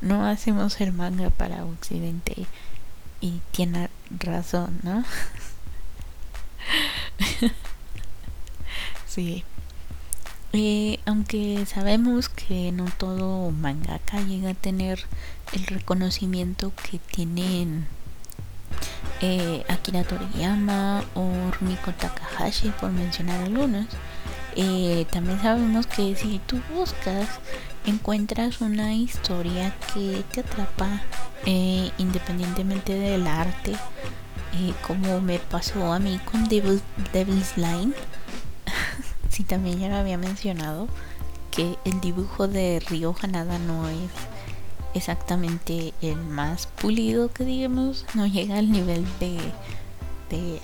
No 0.00 0.26
hacemos 0.26 0.80
el 0.80 0.92
manga 0.92 1.30
para 1.30 1.64
Occidente. 1.64 2.46
Y 3.20 3.40
tiene 3.50 3.88
razón, 4.10 4.78
¿no? 4.82 5.04
sí. 9.06 9.44
Eh, 10.52 11.00
aunque 11.06 11.64
sabemos 11.66 12.28
que 12.28 12.72
no 12.72 12.86
todo 12.98 13.50
mangaka 13.50 14.20
llega 14.20 14.50
a 14.50 14.54
tener 14.54 15.04
el 15.52 15.66
reconocimiento 15.66 16.72
que 16.74 16.98
tienen 16.98 17.86
eh, 19.20 19.64
Akira 19.68 20.04
Toriyama 20.04 21.04
o 21.14 21.30
Rumiko 21.58 21.92
Takahashi, 21.92 22.70
por 22.80 22.90
mencionar 22.90 23.42
algunos. 23.42 23.86
Eh, 24.54 25.06
también 25.10 25.40
sabemos 25.40 25.86
que 25.86 26.14
si 26.16 26.40
tú 26.46 26.60
buscas, 26.74 27.28
encuentras 27.86 28.60
una 28.60 28.94
historia 28.94 29.74
que 29.92 30.24
te 30.32 30.40
atrapa 30.40 31.02
eh, 31.44 31.90
independientemente 31.98 32.94
del 32.94 33.26
arte, 33.26 33.76
como 34.86 35.20
me 35.20 35.38
pasó 35.38 35.92
a 35.92 35.98
mí 35.98 36.18
con 36.30 36.48
Devil's 36.48 37.56
Line. 37.56 37.92
si 39.28 39.44
también 39.44 39.78
ya 39.78 39.88
lo 39.88 39.96
había 39.96 40.16
mencionado, 40.16 40.88
que 41.50 41.76
el 41.84 42.00
dibujo 42.00 42.48
de 42.48 42.82
Ryo 42.88 43.14
Hanada 43.22 43.58
no 43.58 43.88
es 43.88 44.10
exactamente 44.96 45.94
el 46.02 46.16
más 46.16 46.66
pulido 46.66 47.32
que 47.32 47.44
digamos 47.44 48.06
no 48.14 48.26
llega 48.26 48.58
al 48.58 48.70
nivel 48.70 49.04
de 49.20 49.38
de 50.30 50.60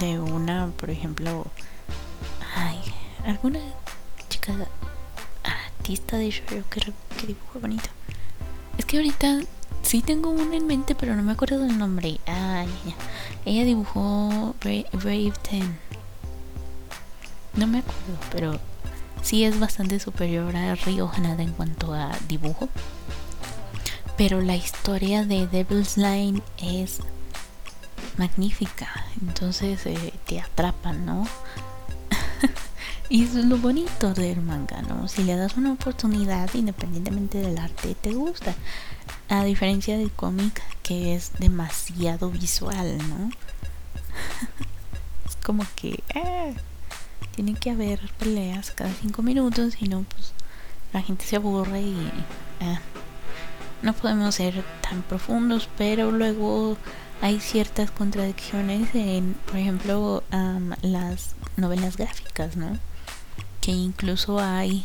de 0.00 0.18
una 0.20 0.70
por 0.76 0.90
ejemplo 0.90 1.46
ay 2.56 2.78
alguna 3.24 3.60
chica 4.28 4.54
artista 5.82 6.16
de 6.16 6.30
yo 6.30 6.40
que, 6.70 6.80
que 6.80 7.58
bonito. 7.58 7.88
Es 8.78 8.84
que 8.84 8.98
ahorita 8.98 9.40
sí 9.82 10.00
tengo 10.00 10.30
una 10.30 10.56
en 10.56 10.66
mente 10.66 10.94
pero 10.94 11.16
no 11.16 11.22
me 11.22 11.32
acuerdo 11.32 11.58
del 11.58 11.76
nombre. 11.76 12.20
Ay 12.26 12.68
ella 13.44 13.64
dibujó 13.64 14.54
Brave, 14.60 15.32
Ten. 15.42 15.78
No 17.54 17.66
me 17.66 17.80
acuerdo 17.80 18.16
pero 18.30 18.60
sí 19.22 19.44
es 19.44 19.58
bastante 19.58 19.98
superior 20.00 20.54
a 20.56 20.74
Ryo 20.74 21.10
Hanada 21.12 21.42
en 21.42 21.52
cuanto 21.52 21.94
a 21.94 22.10
dibujo. 22.28 22.68
Pero 24.16 24.40
la 24.40 24.56
historia 24.56 25.24
de 25.24 25.46
Devil's 25.46 25.96
Line 25.96 26.42
es 26.58 27.00
magnífica. 28.18 28.88
Entonces 29.20 29.86
eh, 29.86 30.12
te 30.26 30.40
atrapan, 30.40 31.06
¿no? 31.06 31.26
y 33.08 33.24
eso 33.24 33.38
es 33.38 33.46
lo 33.46 33.56
bonito 33.56 34.12
del 34.12 34.42
manga, 34.42 34.82
¿no? 34.82 35.08
Si 35.08 35.24
le 35.24 35.36
das 35.36 35.56
una 35.56 35.72
oportunidad, 35.72 36.52
independientemente 36.54 37.38
del 37.38 37.58
arte, 37.58 37.94
te 37.94 38.12
gusta. 38.12 38.54
A 39.28 39.44
diferencia 39.44 39.96
del 39.96 40.10
cómic, 40.10 40.62
que 40.82 41.14
es 41.14 41.32
demasiado 41.38 42.30
visual, 42.30 42.98
¿no? 43.08 43.30
es 45.26 45.36
como 45.36 45.64
que... 45.74 46.02
Eh, 46.14 46.54
tiene 47.34 47.54
que 47.54 47.70
haber 47.70 48.00
peleas 48.18 48.70
cada 48.72 48.92
cinco 48.92 49.22
minutos, 49.22 49.74
si 49.78 49.88
no, 49.88 50.02
pues 50.02 50.32
la 50.92 51.02
gente 51.02 51.24
se 51.24 51.36
aburre 51.36 51.80
y 51.80 52.10
eh, 52.60 52.78
no 53.82 53.92
podemos 53.94 54.34
ser 54.34 54.62
tan 54.82 55.02
profundos, 55.02 55.68
pero 55.76 56.10
luego 56.12 56.76
hay 57.20 57.40
ciertas 57.40 57.90
contradicciones 57.90 58.94
en, 58.94 59.34
por 59.46 59.56
ejemplo, 59.56 60.24
las 60.82 61.34
novelas 61.56 61.96
gráficas, 61.96 62.56
¿no? 62.56 62.78
Que 63.60 63.70
incluso 63.70 64.40
hay 64.40 64.84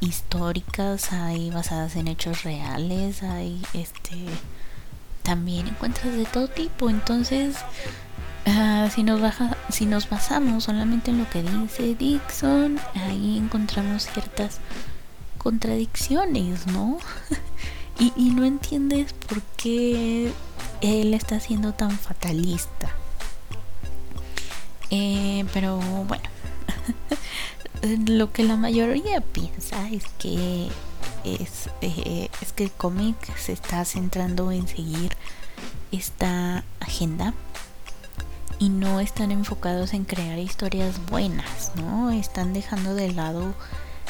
históricas, 0.00 1.12
hay 1.12 1.50
basadas 1.50 1.96
en 1.96 2.08
hechos 2.08 2.42
reales, 2.42 3.22
hay 3.22 3.60
este 3.72 4.16
también 5.22 5.66
encuentras 5.66 6.14
de 6.14 6.24
todo 6.24 6.46
tipo, 6.46 6.88
entonces 6.88 7.56
Ah, 8.48 8.88
si, 8.94 9.02
nos 9.02 9.20
baja, 9.20 9.56
si 9.70 9.86
nos 9.86 10.08
basamos 10.08 10.64
solamente 10.64 11.10
en 11.10 11.18
lo 11.18 11.28
que 11.28 11.42
dice 11.42 11.96
Dixon, 11.96 12.78
ahí 12.94 13.38
encontramos 13.38 14.06
ciertas 14.06 14.60
contradicciones, 15.36 16.68
¿no? 16.68 16.98
y, 17.98 18.30
no 18.30 18.44
entiendes 18.44 19.12
por 19.14 19.42
qué 19.56 20.32
él 20.80 21.12
está 21.12 21.40
siendo 21.40 21.72
tan 21.72 21.90
fatalista. 21.90 22.90
Eh, 24.90 25.44
pero 25.52 25.78
bueno, 25.78 26.28
lo 28.06 28.32
que 28.32 28.44
la 28.44 28.56
mayoría 28.56 29.20
piensa 29.22 29.88
es 29.90 30.04
que 30.20 30.68
es, 31.24 31.68
eh, 31.80 32.28
es 32.40 32.52
que 32.52 32.62
el 32.62 32.70
cómic 32.70 33.16
se 33.36 33.52
está 33.52 33.84
centrando 33.84 34.52
en 34.52 34.68
seguir 34.68 35.16
esta 35.90 36.62
agenda 36.78 37.34
y 38.58 38.68
no 38.68 39.00
están 39.00 39.32
enfocados 39.32 39.92
en 39.92 40.04
crear 40.04 40.38
historias 40.38 41.04
buenas, 41.06 41.72
¿no? 41.76 42.10
Están 42.10 42.52
dejando 42.52 42.94
de 42.94 43.12
lado 43.12 43.54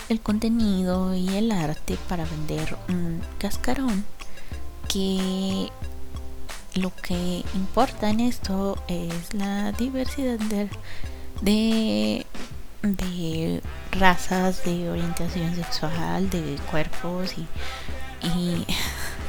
el 0.08 0.20
contenido 0.20 1.14
y 1.14 1.28
el 1.36 1.50
arte 1.50 1.98
para 2.08 2.24
vender 2.24 2.76
un 2.88 3.20
cascarón 3.38 4.04
que 4.88 5.70
lo 6.74 6.94
que 6.94 7.44
importa 7.54 8.10
en 8.10 8.20
esto 8.20 8.78
es 8.86 9.34
la 9.34 9.72
diversidad 9.72 10.38
de, 11.40 12.26
de, 12.82 13.62
razas, 13.92 14.64
de 14.64 14.90
orientación 14.90 15.54
sexual, 15.56 16.30
de 16.30 16.56
cuerpos 16.70 17.34
y 17.38 17.46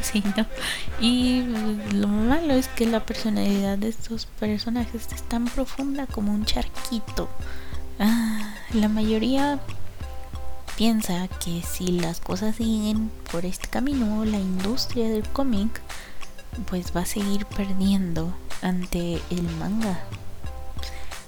sí, 0.01 0.23
¿no? 0.36 0.45
Y 0.99 1.43
lo 1.93 2.07
malo 2.07 2.53
es 2.53 2.67
que 2.67 2.86
la 2.86 3.05
personalidad 3.05 3.77
de 3.77 3.89
estos 3.89 4.25
personajes 4.25 5.07
es 5.13 5.23
tan 5.23 5.45
profunda 5.45 6.07
como 6.07 6.33
un 6.33 6.45
charquito. 6.45 7.29
Ah, 7.99 8.55
la 8.73 8.89
mayoría 8.89 9.60
piensa 10.77 11.27
que 11.27 11.63
si 11.63 11.88
las 11.88 12.19
cosas 12.19 12.55
siguen 12.55 13.10
por 13.31 13.45
este 13.45 13.67
camino, 13.67 14.23
la 14.25 14.38
industria 14.38 15.10
del 15.10 15.27
cómic 15.29 15.81
pues 16.69 16.95
va 16.95 17.01
a 17.01 17.05
seguir 17.05 17.45
perdiendo 17.45 18.33
ante 18.62 19.21
el 19.29 19.43
manga. 19.60 19.99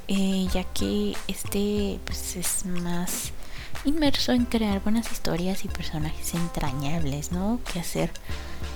Eh, 0.08 0.48
ya 0.52 0.64
que 0.64 1.16
este 1.28 2.00
pues 2.06 2.36
es 2.36 2.66
más 2.66 3.32
inmerso 3.86 4.32
en 4.32 4.46
crear 4.46 4.82
buenas 4.82 5.12
historias 5.12 5.66
y 5.66 5.68
personajes 5.68 6.34
entrañables, 6.34 7.32
¿no? 7.32 7.60
Que 7.72 7.80
hacer 7.80 8.12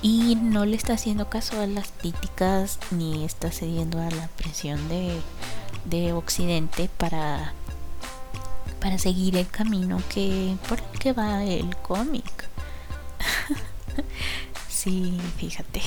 y 0.03 0.35
no 0.35 0.65
le 0.65 0.75
está 0.75 0.93
haciendo 0.93 1.29
caso 1.29 1.59
a 1.61 1.65
las 1.65 1.93
críticas 1.93 2.77
ni 2.91 3.23
está 3.23 3.51
cediendo 3.51 4.01
a 4.01 4.11
la 4.11 4.27
presión 4.27 4.87
de, 4.89 5.21
Occidente 6.13 6.89
para 6.97 7.53
para 8.79 8.97
seguir 8.97 9.37
el 9.37 9.47
camino 9.47 10.01
que 10.09 10.57
por 10.67 10.79
el 10.79 10.99
que 10.99 11.13
va 11.13 11.43
el 11.43 11.75
cómic. 11.77 12.49
sí, 14.67 15.17
fíjate. 15.37 15.81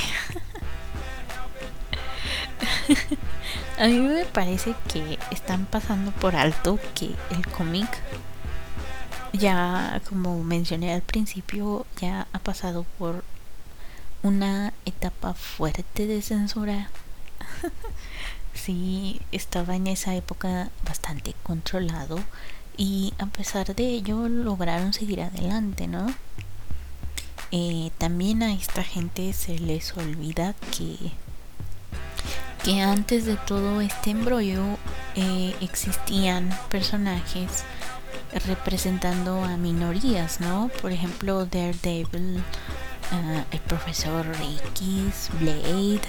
a 3.79 3.87
mí 3.87 3.99
me 3.99 4.25
parece 4.25 4.75
que 4.93 5.19
están 5.31 5.67
pasando 5.67 6.11
por 6.12 6.37
alto 6.37 6.79
que 6.95 7.14
el 7.31 7.47
cómic 7.49 7.89
ya 9.35 10.01
como 10.09 10.43
mencioné 10.43 10.95
al 10.95 11.03
principio 11.03 11.85
ya 12.01 12.27
ha 12.33 12.39
pasado 12.39 12.87
por 12.99 13.25
una 14.23 14.73
etapa 14.85 15.35
fuerte 15.35 16.07
de 16.07 16.23
censura. 16.23 16.91
sí, 18.55 19.21
estaba 19.33 19.77
en 19.77 19.87
esa 19.87 20.14
época 20.14 20.71
bastante 20.85 21.35
controlado 21.43 22.19
y 22.77 23.14
a 23.19 23.27
pesar 23.27 23.75
de 23.75 23.85
ello 23.85 24.29
lograron 24.29 24.93
seguir 24.93 25.23
adelante, 25.23 25.87
¿no? 25.87 26.07
Eh, 27.53 27.91
también 27.99 28.43
a 28.43 28.53
esta 28.53 28.83
gente 28.83 29.33
se 29.33 29.59
les 29.59 29.97
olvida 29.97 30.55
que 30.77 31.12
que 32.67 32.81
antes 32.83 33.27
de 33.27 33.37
todo 33.37 33.81
este 33.81 34.11
embrollo 34.11 34.61
eh, 35.14 35.55
existían 35.61 36.51
personajes 36.69 37.62
representando 38.45 39.45
a 39.45 39.57
minorías, 39.57 40.41
¿no? 40.41 40.69
Por 40.83 40.91
ejemplo, 40.91 41.47
Daredevil, 41.47 42.43
Ah, 43.13 43.45
el 43.53 43.61
profesor 43.61 44.27
X, 44.75 45.31
Blade, 45.41 46.01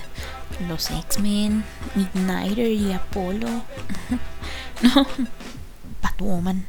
los 0.68 0.90
X-Men, 0.90 1.64
Midnighter 1.96 2.72
y 2.72 2.92
Apolo. 2.92 3.48
no, 4.82 5.06
Batwoman, 6.02 6.66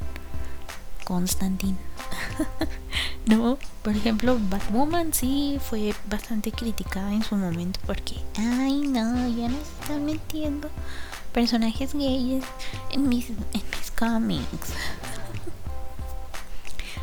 Constantine. 1.04 1.78
no, 3.26 3.58
por 3.82 3.96
ejemplo, 3.96 4.38
Batwoman 4.50 5.14
sí 5.14 5.58
fue 5.62 5.94
bastante 6.08 6.52
criticada 6.52 7.12
en 7.12 7.24
su 7.24 7.36
momento 7.36 7.80
porque, 7.86 8.16
ay 8.36 8.82
no, 8.86 9.28
ya 9.28 9.48
nos 9.48 9.66
están 9.80 10.04
metiendo 10.04 10.68
personajes 11.32 11.94
gays 11.94 12.44
en 12.90 13.08
mis, 13.08 13.30
en 13.30 13.62
mis 13.76 13.90
Comics. 13.98 14.72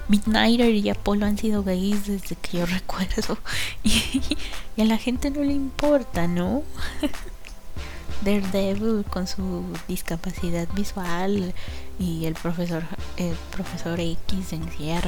Midnighter 0.07 0.73
y 0.73 0.89
Apollo 0.89 1.25
han 1.25 1.37
sido 1.37 1.63
gays 1.63 2.07
desde 2.07 2.35
que 2.35 2.59
yo 2.59 2.65
recuerdo. 2.77 3.37
Y, 3.83 4.81
a 4.81 4.85
la 4.85 4.97
gente 4.97 5.29
no 5.29 5.41
le 5.41 5.53
importa, 5.53 6.27
¿no? 6.27 6.63
Daredevil 8.23 9.03
con 9.05 9.27
su 9.27 9.65
discapacidad 9.87 10.67
visual 10.73 11.53
y 11.99 12.25
el 12.25 12.33
profesor 12.33 12.83
el 13.17 13.35
profesor 13.51 13.99
X 13.99 14.53
en 14.53 14.71
silla 14.71 15.01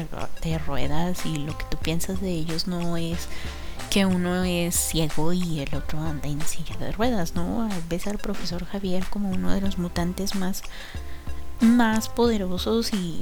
de 0.44 0.58
ruedas 0.60 1.26
y 1.26 1.38
lo 1.38 1.58
que 1.58 1.66
tú 1.70 1.78
piensas 1.78 2.22
de 2.22 2.32
ellos 2.32 2.68
no 2.68 2.98
es 2.98 3.28
que 3.90 4.06
uno 4.06 4.44
es 4.44 4.76
ciego 4.76 5.32
y 5.34 5.62
el 5.62 5.74
otro 5.74 6.00
anda 6.00 6.28
en 6.28 6.42
silla 6.42 6.76
de 6.78 6.92
ruedas, 6.92 7.34
¿no? 7.34 7.68
Ves 7.90 8.08
al 8.08 8.18
profesor 8.18 8.66
Javier 8.66 9.06
como 9.10 9.30
uno 9.30 9.52
de 9.52 9.62
los 9.62 9.78
mutantes 9.78 10.36
más 10.36 10.64
más 11.62 12.10
poderosos 12.10 12.94
y 12.94 13.22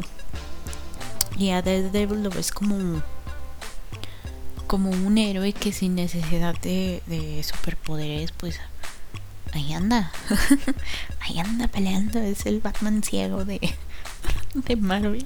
y 1.38 1.49
a 1.51 1.61
Daredevil 1.61 2.23
lo 2.23 2.29
ves 2.29 2.51
como 2.51 3.01
como 4.67 4.89
un 4.89 5.17
héroe 5.17 5.53
que 5.53 5.71
sin 5.71 5.95
necesidad 5.95 6.55
de, 6.61 7.03
de 7.05 7.43
superpoderes 7.43 8.31
pues 8.31 8.59
ahí 9.55 9.73
anda. 9.73 10.11
ahí 11.21 11.39
anda 11.39 11.67
peleando. 11.67 12.19
Es 12.19 12.45
el 12.45 12.59
Batman 12.59 13.03
ciego 13.03 13.45
de, 13.45 13.59
de 14.53 14.75
Marvel. 14.75 15.25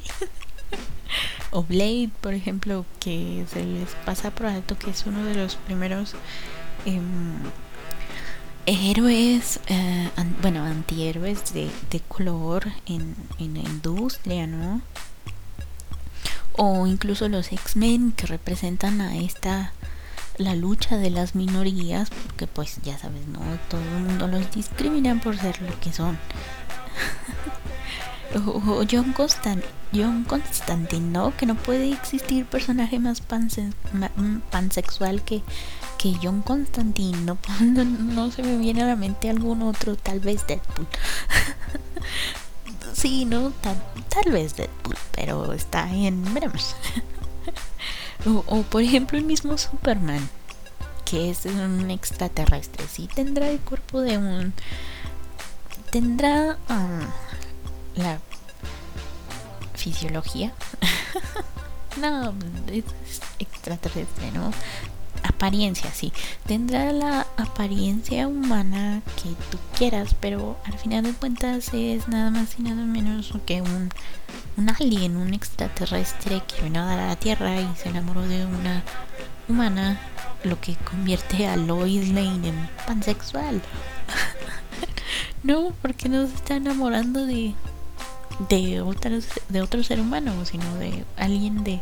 o 1.51 1.63
Blade, 1.63 2.09
por 2.21 2.33
ejemplo, 2.33 2.85
que 2.99 3.45
se 3.51 3.65
les 3.65 3.89
pasa 4.05 4.31
por 4.31 4.45
alto 4.45 4.77
que 4.77 4.91
es 4.91 5.05
uno 5.05 5.23
de 5.23 5.35
los 5.35 5.55
primeros 5.55 6.15
em, 6.85 7.39
héroes, 8.65 9.59
eh, 9.67 10.09
bueno, 10.41 10.63
antihéroes 10.63 11.53
de, 11.53 11.69
de 11.89 11.99
color 12.01 12.67
en, 12.85 13.15
en 13.39 13.55
la 13.55 13.61
industria, 13.61 14.45
¿no? 14.45 14.81
O 16.61 16.85
incluso 16.87 17.29
los 17.29 17.53
X-Men 17.53 18.11
que 18.11 18.27
representan 18.27 18.99
a 18.99 19.15
esta 19.15 19.71
la 20.37 20.55
lucha 20.55 20.97
de 20.97 21.09
las 21.09 21.33
minorías, 21.33 22.09
porque 22.09 22.47
pues 22.47 22.79
ya 22.83 22.97
sabes, 22.97 23.25
no 23.27 23.39
todo 23.69 23.79
el 23.81 24.03
mundo 24.03 24.27
los 24.27 24.51
discriminan 24.51 25.21
por 25.21 25.37
ser 25.37 25.61
lo 25.61 25.79
que 25.79 25.93
son. 25.93 26.17
o, 28.45 28.83
John, 28.91 29.13
Constant, 29.13 29.63
John 29.93 30.25
Constantine, 30.25 31.31
Que 31.37 31.45
no 31.45 31.55
puede 31.55 31.93
existir 31.93 32.45
personaje 32.45 32.99
más 32.99 33.21
mm, 33.21 34.39
pansexual 34.51 35.21
que, 35.23 35.41
que 35.97 36.13
John 36.21 36.41
Constantine. 36.41 37.17
No, 37.61 37.85
no, 37.85 38.31
se 38.31 38.43
me 38.43 38.57
viene 38.57 38.83
a 38.83 38.87
la 38.87 38.97
mente 38.97 39.29
algún 39.29 39.61
otro, 39.61 39.95
tal 39.95 40.19
vez 40.19 40.45
Deadpool. 40.45 40.87
sí, 42.93 43.25
no, 43.25 43.51
tal, 43.61 43.81
tal 44.09 44.31
vez 44.31 44.55
Deadpool, 44.55 44.97
pero 45.11 45.53
está 45.53 45.91
en 45.91 46.33
veremos. 46.33 46.75
O, 48.25 48.63
por 48.63 48.81
ejemplo 48.81 49.17
el 49.17 49.23
mismo 49.23 49.57
Superman, 49.57 50.29
que 51.05 51.29
es 51.29 51.45
un 51.45 51.89
extraterrestre. 51.89 52.85
Sí 52.91 53.07
tendrá 53.07 53.49
el 53.49 53.59
cuerpo 53.59 54.01
de 54.01 54.17
un... 54.17 54.53
Tendrá 55.89 56.57
um, 56.69 56.99
la 57.95 58.19
fisiología. 59.73 60.53
no, 62.01 62.33
es 62.67 62.83
extraterrestre, 63.39 64.31
¿no? 64.31 64.51
Apariencia, 65.29 65.91
sí. 65.93 66.11
Tendrá 66.45 66.91
la 66.91 67.27
apariencia 67.37 68.27
humana 68.27 69.01
que 69.21 69.29
tú 69.49 69.57
quieras, 69.77 70.15
pero 70.19 70.57
al 70.65 70.77
final 70.77 71.03
de 71.03 71.13
cuentas 71.13 71.73
es 71.73 72.07
nada 72.07 72.29
más 72.29 72.59
y 72.59 72.63
nada 72.63 72.83
menos 72.85 73.31
que 73.45 73.61
un 73.61 73.89
un 74.59 74.69
alien, 74.69 75.15
un 75.15 75.33
extraterrestre 75.33 76.41
que 76.45 76.63
vino 76.63 76.81
a 76.81 76.85
dar 76.85 76.99
a 76.99 77.07
la 77.07 77.15
Tierra 77.15 77.61
y 77.61 77.75
se 77.77 77.89
enamoró 77.89 78.21
de 78.21 78.45
una 78.45 78.83
humana, 79.47 79.99
lo 80.43 80.59
que 80.59 80.75
convierte 80.75 81.47
a 81.47 81.55
Lois 81.55 82.09
Lane 82.09 82.49
en 82.49 82.69
pansexual. 82.85 83.61
no, 85.43 85.73
porque 85.81 86.09
no 86.09 86.27
se 86.27 86.35
está 86.35 86.55
enamorando 86.57 87.25
de 87.25 87.55
de 88.47 88.81
otros 88.81 89.27
de 89.49 89.61
otro 89.61 89.83
ser 89.83 89.99
humano, 89.99 90.45
sino 90.45 90.75
de 90.75 91.03
alguien 91.17 91.63
de 91.63 91.81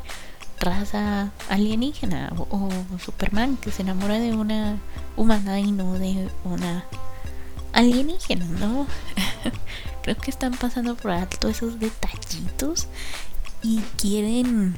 raza 0.59 1.31
alienígena 1.49 2.33
o, 2.37 2.69
Superman 3.03 3.57
que 3.57 3.71
se 3.71 3.83
enamora 3.83 4.19
de 4.19 4.33
una 4.33 4.77
humana 5.15 5.59
y 5.59 5.71
no 5.71 5.93
de 5.93 6.29
una 6.43 6.83
alienígena, 7.73 8.45
¿no? 8.45 8.87
Creo 10.03 10.17
que 10.17 10.31
están 10.31 10.53
pasando 10.53 10.95
por 10.95 11.11
alto 11.11 11.49
esos 11.49 11.79
detallitos 11.79 12.87
y 13.61 13.81
quieren 13.97 14.75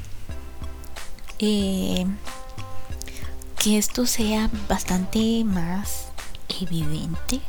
eh, 1.39 2.05
que 3.57 3.77
esto 3.77 4.05
sea 4.05 4.49
bastante 4.67 5.43
más 5.43 6.07
evidente 6.61 7.41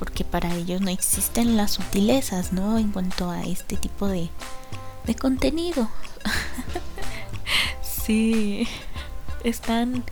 porque 0.00 0.24
para 0.24 0.54
ellos 0.54 0.80
no 0.80 0.90
existen 0.90 1.58
las 1.58 1.72
sutilezas, 1.72 2.54
¿no? 2.54 2.78
En 2.78 2.90
cuanto 2.90 3.30
a 3.30 3.42
este 3.42 3.76
tipo 3.76 4.08
de, 4.08 4.30
de 5.04 5.14
contenido. 5.14 5.90
sí, 8.10 8.66
están 9.44 10.02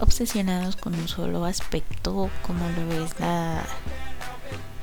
obsesionados 0.00 0.74
con 0.74 0.94
un 0.94 1.06
solo 1.06 1.44
aspecto, 1.44 2.28
como 2.42 2.68
lo 2.70 3.04
es 3.04 3.20
la 3.20 3.64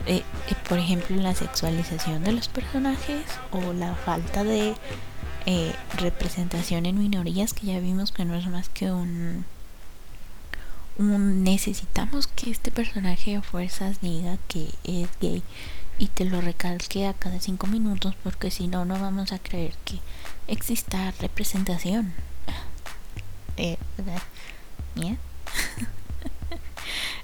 eh, 0.06 0.24
eh, 0.50 0.56
por 0.70 0.80
ejemplo, 0.80 1.18
la 1.18 1.36
sexualización 1.36 2.24
de 2.24 2.32
los 2.32 2.48
personajes 2.48 3.24
o 3.52 3.74
la 3.74 3.96
falta 3.96 4.46
de 4.46 4.76
eh, 5.46 5.74
representación 5.98 6.86
en 6.86 7.00
minorías, 7.00 7.54
que 7.54 7.68
ya 7.68 7.80
vimos 7.80 8.14
que 8.14 8.24
no 8.24 8.36
es 8.36 8.48
más 8.48 8.70
que 8.70 8.92
un, 8.92 9.46
necesitamos 10.98 12.28
que 12.28 12.50
este 12.50 12.72
personaje 12.72 13.36
a 13.36 13.42
fuerzas 13.42 14.00
diga 14.00 14.38
que 14.48 14.70
es 14.86 15.10
gay 15.20 15.44
y 16.00 16.08
te 16.08 16.24
lo 16.24 16.40
recalque 16.40 17.08
a 17.08 17.14
cada 17.14 17.40
cinco 17.40 17.68
minutos 17.68 18.16
porque 18.24 18.52
si 18.52 18.68
no 18.68 18.86
no 18.86 19.00
vamos 19.00 19.32
a 19.32 19.40
creer 19.40 19.74
que 19.86 20.00
exista 20.48 21.12
representación 21.20 22.14
eh, 23.58 23.78
¿verdad? 23.98 24.22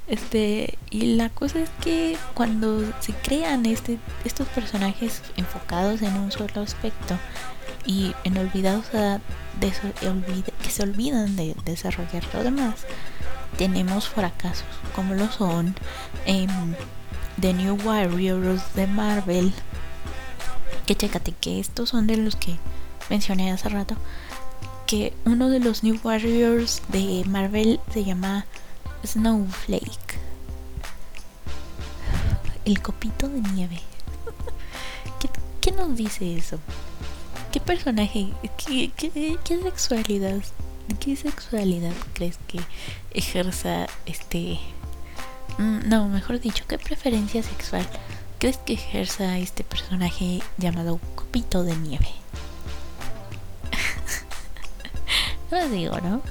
Este, 0.08 0.80
y 0.90 1.16
la 1.16 1.30
cosa 1.30 1.60
es 1.60 1.70
que 1.82 2.18
cuando 2.34 2.82
se 3.00 3.14
crean 3.14 3.68
este, 3.68 4.00
estos 4.26 4.48
personajes 4.48 5.22
enfocados 5.38 6.02
en 6.02 6.16
un 6.16 6.32
solo 6.32 6.62
aspecto 6.62 7.16
y 7.86 8.16
en 8.24 8.40
olvidados 8.40 8.92
de, 8.92 9.72
que 10.64 10.70
se 10.72 10.82
olvidan 10.82 11.36
de 11.36 11.56
desarrollar 11.64 12.24
lo 12.34 12.44
demás, 12.44 12.88
tenemos 13.60 14.10
fracasos 14.10 14.66
como 14.96 15.14
lo 15.14 15.32
son 15.32 15.76
en 16.26 16.50
The 17.40 17.54
New 17.54 17.78
Warriors 17.86 18.74
de 18.74 18.88
Marvel. 18.88 19.54
Que 20.88 20.96
chécate 20.96 21.34
que 21.34 21.60
estos 21.60 21.90
son 21.90 22.08
de 22.08 22.18
los 22.18 22.36
que 22.36 22.58
mencioné 23.12 23.52
hace 23.52 23.70
rato. 23.70 23.96
Que 24.90 25.14
uno 25.24 25.52
de 25.52 25.60
los 25.60 25.84
New 25.84 26.00
Warriors 26.04 26.82
de 26.88 27.24
Marvel 27.28 27.80
se 27.94 28.04
llama 28.04 28.48
Snowflake. 29.06 30.18
El 32.66 32.82
copito 32.82 33.30
de 33.30 33.40
nieve. 33.40 33.80
¿Qué, 35.62 35.72
nos 35.74 35.96
dice 35.96 36.36
eso? 36.36 36.58
¿Qué 37.52 37.60
personaje? 37.60 38.34
¿Qué, 38.58 38.92
qué, 38.98 39.38
sexualidad? 39.62 40.42
¿Qué 41.00 41.16
sexualidad 41.16 41.94
crees 42.14 42.40
que 42.48 42.60
ejerza 43.12 43.86
este... 44.08 44.58
Mm, 45.60 45.88
no, 45.88 46.08
mejor 46.08 46.40
dicho, 46.40 46.64
¿qué 46.68 46.80
preferencia 46.80 47.44
sexual 47.44 47.88
crees 48.40 48.58
que 48.58 48.74
ejerza 48.74 49.38
este 49.38 49.64
personaje 49.64 50.42
llamado 50.58 51.00
Copito 51.14 51.64
de 51.64 51.76
Nieve? 51.76 52.10
Lo 55.52 55.70
digo, 55.70 56.00
¿no? 56.02 56.22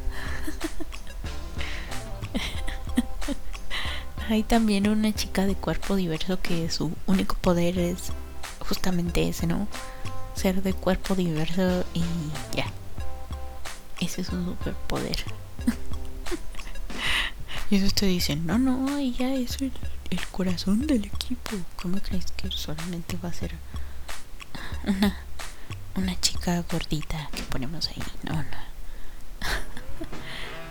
Hay 4.29 4.43
también 4.43 4.89
una 4.89 5.15
chica 5.15 5.47
de 5.47 5.55
cuerpo 5.55 5.97
diverso 5.97 6.41
que 6.43 6.71
su 6.71 6.93
único 7.07 7.37
poder 7.37 7.79
es 7.79 8.13
justamente 8.61 9.27
ese, 9.27 9.47
¿no? 9.47 9.67
Ser 10.35 10.63
de 10.63 10.75
cuerpo 10.75 11.15
diverso 11.15 11.85
y 11.95 12.03
ya. 12.55 12.67
Ese 14.01 14.21
es 14.21 14.27
su 14.27 14.45
superpoder. 14.45 15.25
y 17.71 17.77
eso 17.77 17.95
te 17.95 18.05
dicen, 18.07 18.47
no, 18.47 18.59
no, 18.59 18.99
ella 18.99 19.35
es 19.35 19.63
el, 19.63 19.73
el 20.11 20.27
corazón 20.29 20.87
del 20.87 21.07
equipo. 21.07 21.53
¿Cómo 21.81 21.99
crees 22.01 22.27
que 22.33 22.51
solamente 22.51 23.17
va 23.25 23.31
a 23.31 23.33
ser 23.33 23.55
una, 24.87 25.17
una 25.97 26.21
chica 26.21 26.63
gordita 26.71 27.31
que 27.35 27.43
ponemos 27.45 27.89
ahí? 27.89 28.03
No, 28.25 28.35
no. 28.35 28.78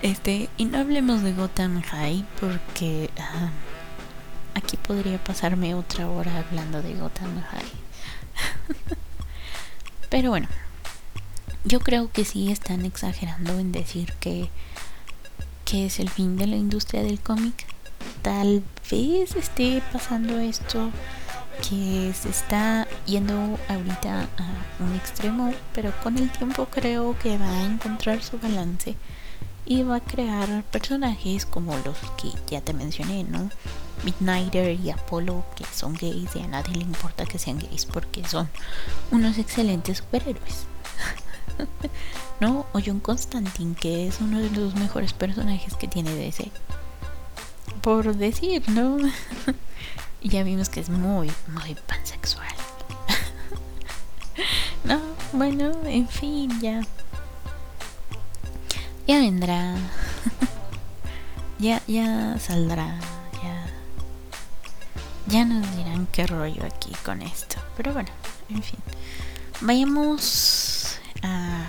Este, 0.01 0.49
y 0.57 0.65
no 0.65 0.77
hablemos 0.77 1.23
de 1.23 1.33
Gotham 1.33 1.81
High 1.81 2.23
porque 2.39 3.09
aquí 4.53 4.77
podría 4.77 5.17
pasarme 5.23 5.73
otra 5.73 6.07
hora 6.07 6.37
hablando 6.37 6.81
de 6.83 6.93
Gotham 6.93 7.41
High. 7.41 8.97
Pero 10.09 10.29
bueno, 10.29 10.47
yo 11.65 11.79
creo 11.79 12.11
que 12.11 12.25
sí 12.25 12.51
están 12.51 12.85
exagerando 12.85 13.57
en 13.57 13.71
decir 13.71 14.13
que, 14.19 14.49
que 15.65 15.87
es 15.87 15.99
el 15.99 16.09
fin 16.09 16.37
de 16.37 16.45
la 16.45 16.57
industria 16.57 17.01
del 17.01 17.19
cómic. 17.19 17.65
Tal 18.21 18.63
vez 18.91 19.35
esté 19.35 19.81
pasando 19.91 20.37
esto 20.39 20.91
que 21.67 22.13
se 22.13 22.29
está 22.29 22.87
yendo 23.07 23.57
ahorita 23.67 24.27
a 24.37 24.83
un 24.83 24.95
extremo, 24.95 25.51
pero 25.73 25.91
con 26.03 26.19
el 26.19 26.29
tiempo 26.29 26.67
creo 26.67 27.17
que 27.17 27.39
va 27.39 27.49
a 27.49 27.65
encontrar 27.65 28.21
su 28.21 28.37
balance 28.37 28.95
y 29.67 29.83
va 29.83 29.97
a 29.97 29.99
crear 29.99 30.63
personajes 30.71 31.45
como 31.45 31.75
los 31.77 31.97
que 32.15 32.31
ya 32.49 32.61
te 32.61 32.73
mencioné, 32.73 33.25
¿no? 33.25 33.49
Midnighter 34.03 34.79
y 34.79 34.91
Apollo, 34.91 35.43
que 35.55 35.65
son 35.65 35.93
gays 35.93 36.35
y 36.35 36.39
a 36.39 36.47
nadie 36.47 36.75
le 36.75 36.83
importa 36.83 37.25
que 37.25 37.37
sean 37.37 37.59
gays 37.59 37.85
porque 37.85 38.25
son 38.25 38.49
unos 39.11 39.37
excelentes 39.37 39.97
superhéroes. 39.97 40.65
¿No? 42.39 42.65
O 42.71 42.79
John 42.85 42.99
Constantine, 42.99 43.75
que 43.75 44.07
es 44.07 44.21
uno 44.21 44.39
de 44.39 44.49
los 44.51 44.75
mejores 44.75 45.11
personajes 45.11 45.75
que 45.75 45.87
tiene 45.87 46.13
DC. 46.13 46.51
Por 47.81 48.15
decir, 48.15 48.63
¿no? 48.69 48.97
y 50.21 50.29
ya 50.29 50.43
vimos 50.43 50.69
que 50.69 50.79
es 50.79 50.89
muy, 50.89 51.31
muy 51.47 51.75
pansexual. 51.87 52.47
no, 54.85 55.01
bueno, 55.33 55.71
en 55.85 56.07
fin, 56.07 56.61
ya. 56.61 56.83
Ya 59.07 59.19
vendrá. 59.19 59.75
ya, 61.59 61.81
ya 61.87 62.37
saldrá. 62.39 62.99
Ya. 63.41 63.65
Ya 65.27 65.45
nos 65.45 65.75
dirán 65.77 66.07
qué 66.11 66.27
rollo 66.27 66.65
aquí 66.65 66.91
con 67.05 67.21
esto. 67.21 67.55
Pero 67.77 67.93
bueno, 67.93 68.09
en 68.49 68.61
fin. 68.61 68.79
Vayamos 69.61 70.99
a 71.23 71.65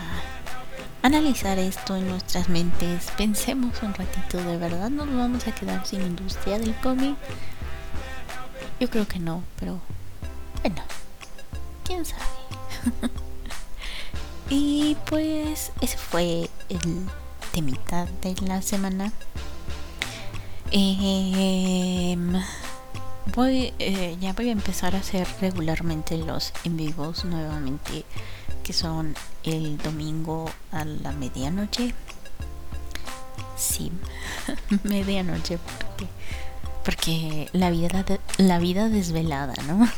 analizar 1.02 1.58
esto 1.58 1.94
en 1.94 2.08
nuestras 2.08 2.48
mentes. 2.48 3.12
Pensemos 3.16 3.82
un 3.82 3.94
ratito, 3.94 4.38
¿de 4.38 4.56
verdad 4.56 4.90
nos 4.90 5.06
vamos 5.06 5.46
a 5.46 5.54
quedar 5.54 5.86
sin 5.86 6.02
industria 6.02 6.58
del 6.58 6.74
cómic? 6.76 7.16
Yo 8.80 8.90
creo 8.90 9.06
que 9.06 9.20
no, 9.20 9.44
pero 9.60 9.80
bueno, 10.62 10.82
quién 11.84 12.04
sabe. 12.04 12.24
y 14.50 14.96
pues 15.06 15.70
ese 15.80 15.96
fue 15.96 16.50
el 16.68 17.06
temita 17.58 18.06
de 18.22 18.36
la 18.46 18.62
semana. 18.62 19.12
Em, 20.70 22.32
voy, 23.34 23.72
eh, 23.80 24.16
ya 24.20 24.32
voy 24.32 24.50
a 24.50 24.52
empezar 24.52 24.94
a 24.94 24.98
hacer 24.98 25.26
regularmente 25.40 26.16
los 26.18 26.52
en 26.62 26.76
vivos 26.76 27.24
nuevamente, 27.24 28.04
que 28.62 28.72
son 28.72 29.16
el 29.42 29.76
domingo 29.78 30.48
a 30.70 30.84
la 30.84 31.10
medianoche. 31.10 31.94
Sí, 33.56 33.90
medianoche, 34.84 35.58
porque 35.58 36.06
porque 36.84 37.48
la 37.52 37.70
vida, 37.70 38.04
la 38.36 38.58
vida 38.60 38.88
desvelada, 38.88 39.54
¿no? 39.66 39.88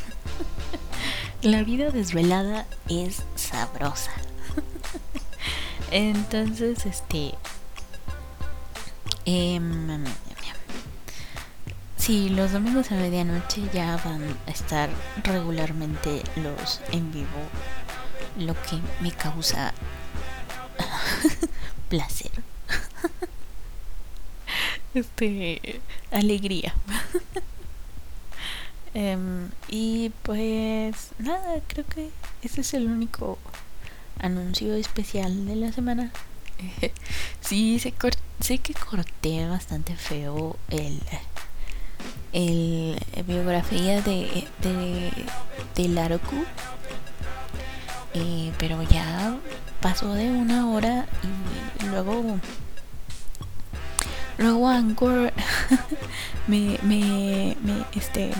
la 1.43 1.61
vida 1.61 1.91
desvelada 1.91 2.65
es 2.89 3.21
sabrosa. 3.35 4.11
Entonces, 5.91 6.85
este... 6.85 7.35
Eh, 9.25 9.59
sí, 11.97 12.29
los 12.29 12.51
domingos 12.51 12.91
a 12.91 12.95
medianoche 12.95 13.61
ya 13.73 13.97
van 14.03 14.23
a 14.47 14.51
estar 14.51 14.89
regularmente 15.23 16.23
los 16.37 16.81
en 16.91 17.11
vivo, 17.11 17.27
lo 18.37 18.53
que 18.53 18.79
me 19.01 19.11
causa 19.11 19.73
placer. 21.89 22.31
Este 24.93 25.81
alegría. 26.11 26.73
Em, 28.93 29.49
y 29.69 30.11
pues 30.23 31.11
nada 31.17 31.61
creo 31.67 31.85
que 31.85 32.09
ese 32.41 32.59
es 32.59 32.73
el 32.73 32.87
único 32.87 33.37
anuncio 34.19 34.75
especial 34.75 35.45
de 35.45 35.55
la 35.55 35.71
semana 35.71 36.11
sí 37.41 37.79
sé, 37.79 37.91
que 38.59 38.73
corté 38.73 39.47
bastante 39.47 39.95
feo 39.95 40.57
el 40.69 41.01
el 42.33 42.97
biografía 43.27 44.01
de 44.01 44.47
de, 44.61 45.11
de 45.75 45.87
Laroku. 45.89 46.45
Eh, 48.13 48.51
pero 48.57 48.81
ya 48.83 49.37
pasó 49.79 50.13
de 50.13 50.29
una 50.29 50.69
hora 50.69 51.07
y 51.81 51.85
luego 51.85 52.39
Luego 54.41 54.69
Anchor 54.69 55.31
me, 56.47 56.79
me, 56.81 57.55
me, 57.61 57.85
este, 57.93 58.31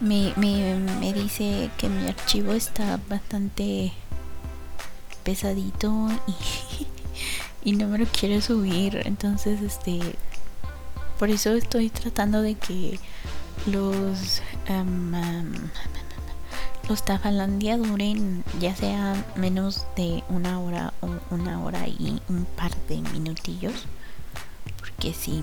me, 0.00 0.34
me, 0.36 1.12
dice 1.14 1.70
que 1.78 1.88
mi 1.88 2.06
archivo 2.06 2.52
está 2.52 3.00
bastante 3.08 3.94
pesadito 5.26 6.08
y, 6.26 6.86
y 7.70 7.72
no 7.72 7.88
me 7.88 7.98
lo 7.98 8.06
quiere 8.06 8.40
subir. 8.40 9.02
Entonces, 9.04 9.60
este, 9.60 10.00
por 11.18 11.30
eso 11.30 11.50
estoy 11.52 11.90
tratando 11.90 12.40
de 12.40 12.54
que 12.54 13.00
los 13.66 14.40
um, 14.70 15.12
los 16.88 17.04
Tafalandia 17.04 17.76
duren 17.76 18.44
ya 18.60 18.76
sea 18.76 19.24
menos 19.34 19.86
de 19.96 20.22
una 20.28 20.60
hora 20.60 20.94
o 21.00 21.08
una 21.34 21.64
hora 21.64 21.88
y 21.88 22.22
un 22.28 22.44
par 22.44 22.72
de 22.88 22.98
minutillos 23.12 23.86
que 25.00 25.12
sí. 25.12 25.42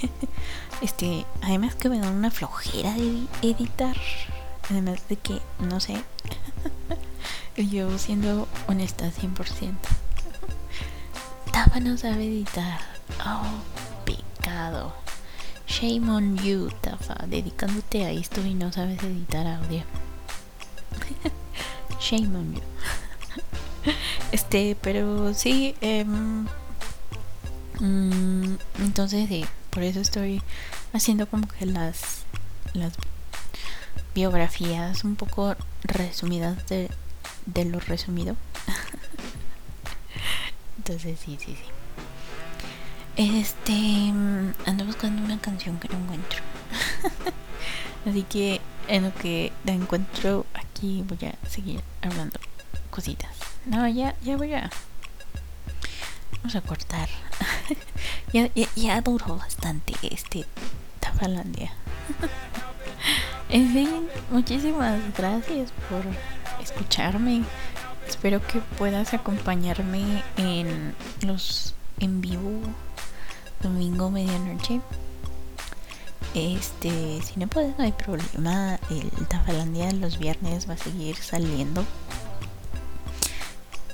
este, 0.82 1.26
además 1.40 1.74
que 1.74 1.88
me 1.88 1.98
da 1.98 2.10
una 2.10 2.30
flojera 2.30 2.94
de 2.94 3.26
editar. 3.42 3.96
Además 4.70 5.02
de 5.08 5.16
que, 5.16 5.40
no 5.58 5.80
sé. 5.80 5.96
yo 7.56 7.98
siendo 7.98 8.48
honesta 8.66 9.10
100%. 9.10 9.74
Tafa 11.52 11.80
no 11.80 11.96
sabe 11.96 12.26
editar. 12.26 12.80
Oh, 13.26 13.44
pecado. 14.04 14.94
Shame 15.66 16.10
on 16.10 16.38
you, 16.38 16.70
Tafa. 16.80 17.26
Dedicándote 17.26 18.04
a 18.04 18.10
esto 18.10 18.40
y 18.44 18.54
no 18.54 18.72
sabes 18.72 19.02
editar 19.02 19.46
audio. 19.46 19.82
Shame 22.00 22.36
on 22.36 22.54
you. 22.54 22.62
este, 24.32 24.76
pero 24.80 25.34
sí, 25.34 25.74
eh, 25.80 26.06
entonces 28.78 29.28
sí, 29.28 29.44
por 29.70 29.82
eso 29.82 30.00
estoy 30.00 30.42
haciendo 30.92 31.26
como 31.26 31.48
que 31.48 31.66
las, 31.66 32.24
las 32.74 32.92
biografías 34.14 35.04
un 35.04 35.16
poco 35.16 35.56
resumidas 35.82 36.66
de, 36.68 36.90
de 37.46 37.64
lo 37.64 37.80
resumido. 37.80 38.36
entonces 40.78 41.18
sí, 41.20 41.38
sí, 41.40 41.56
sí. 41.56 41.64
Este, 43.16 43.72
mm, 43.72 44.54
ando 44.66 44.84
buscando 44.86 45.22
una 45.22 45.38
canción 45.38 45.78
que 45.78 45.88
no 45.88 45.98
encuentro. 45.98 46.40
Así 48.08 48.22
que 48.24 48.60
en 48.88 49.04
lo 49.04 49.14
que 49.14 49.52
la 49.64 49.72
encuentro 49.72 50.46
aquí 50.54 51.04
voy 51.06 51.28
a 51.28 51.48
seguir 51.48 51.82
hablando 52.00 52.40
cositas. 52.90 53.30
No, 53.66 53.86
ya, 53.86 54.16
ya 54.22 54.36
voy 54.36 54.54
a 54.54 54.70
vamos 56.38 56.56
a 56.56 56.60
cortar. 56.60 57.08
ya, 58.32 58.48
ya, 58.74 59.00
duró 59.00 59.36
bastante 59.36 59.94
este 60.02 60.46
Tafalandia. 61.00 61.72
en 63.48 63.72
fin, 63.72 64.08
muchísimas 64.30 65.00
gracias 65.16 65.72
por 65.88 66.02
escucharme. 66.62 67.42
Espero 68.08 68.44
que 68.46 68.60
puedas 68.78 69.14
acompañarme 69.14 70.22
en 70.36 70.94
los 71.22 71.74
en 72.00 72.20
vivo 72.20 72.60
domingo 73.60 74.10
medianoche. 74.10 74.80
Este, 76.34 77.20
si 77.22 77.38
no 77.38 77.46
puedes, 77.46 77.76
no 77.78 77.84
hay 77.84 77.92
problema. 77.92 78.78
El 78.90 79.10
Tafalandia 79.28 79.92
los 79.92 80.18
viernes 80.18 80.68
va 80.68 80.74
a 80.74 80.78
seguir 80.78 81.16
saliendo. 81.16 81.84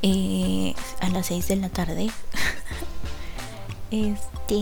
Eh, 0.03 0.75
a 1.01 1.09
las 1.11 1.27
6 1.27 1.49
de 1.49 1.57
la 1.57 1.69
tarde. 1.69 2.11
este. 3.91 4.55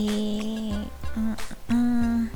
Mm, 1.15 1.35
mm. 1.67 2.29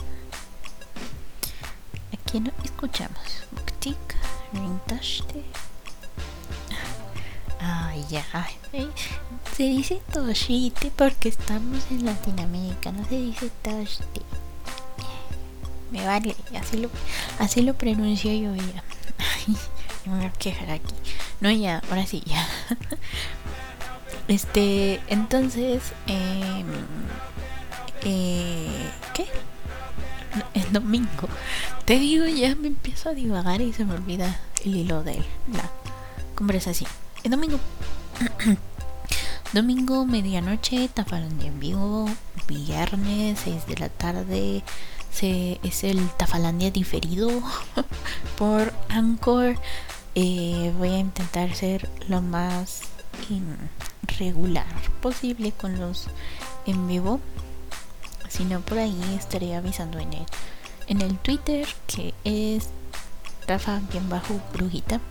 aquí 2.14 2.40
no 2.40 2.52
escuchamos. 2.64 3.44
Rintaste. 4.92 5.44
Ay, 7.60 8.06
ya. 8.10 8.26
Se 9.56 9.64
dice 9.64 10.02
Toshite 10.12 10.92
porque 10.96 11.30
estamos 11.30 11.86
en 11.92 12.06
Latinoamérica, 12.06 12.92
no 12.92 13.06
se 13.06 13.16
dice 13.16 13.50
Toshite. 13.62 14.22
Me 15.92 16.06
vale, 16.06 16.36
así 16.60 16.78
lo, 16.78 16.90
así 17.40 17.62
lo 17.62 17.74
pronuncio 17.74 18.34
yo 18.34 18.56
ya. 18.56 18.84
me 20.06 20.18
voy 20.18 20.26
a 20.26 20.32
quejar 20.34 20.72
aquí. 20.72 20.94
No, 21.40 21.52
ya, 21.52 21.82
ahora 21.90 22.06
sí, 22.06 22.24
ya. 22.26 22.48
Este, 24.28 25.02
entonces, 25.08 25.82
eh, 26.08 26.64
eh, 28.04 28.90
¿qué? 29.14 29.26
El 30.54 30.72
domingo. 30.72 31.28
Te 31.86 32.00
digo, 32.00 32.26
ya 32.26 32.56
me 32.56 32.68
empiezo 32.68 33.10
a 33.10 33.14
divagar 33.14 33.62
y 33.62 33.74
se 33.74 33.86
me 33.86 33.96
olvida 33.96 34.40
el 34.64 34.76
hilo 34.76 35.04
de 35.04 35.18
la 35.54 35.70
conversación. 36.36 36.90
El 37.24 37.32
domingo. 37.32 37.60
domingo, 39.54 40.06
medianoche, 40.06 40.90
Tafalandia 40.94 41.48
en 41.48 41.60
vivo. 41.60 42.10
Viernes, 42.48 43.40
6 43.44 43.68
de 43.68 43.78
la 43.78 43.90
tarde. 43.90 44.64
Es 45.22 45.84
el 45.84 46.10
Tafalandia 46.12 46.72
diferido 46.72 47.30
por 48.38 48.74
Anchor. 48.90 49.56
Eh, 50.16 50.74
voy 50.78 50.90
a 50.90 51.00
intentar 51.00 51.54
ser 51.54 51.90
lo 52.08 52.22
más 52.22 52.82
regular 54.18 54.66
posible 55.02 55.52
con 55.52 55.80
los 55.80 56.08
en 56.66 56.88
vivo. 56.88 57.20
Si 58.32 58.46
no, 58.46 58.62
por 58.62 58.78
ahí 58.78 59.16
estaré 59.20 59.56
avisando 59.56 60.00
en 60.00 60.14
el, 60.14 60.26
en 60.88 61.02
el 61.02 61.18
Twitter 61.20 61.68
que 61.86 62.14
es 62.24 62.70
Rafa-Brujita. 63.46 65.02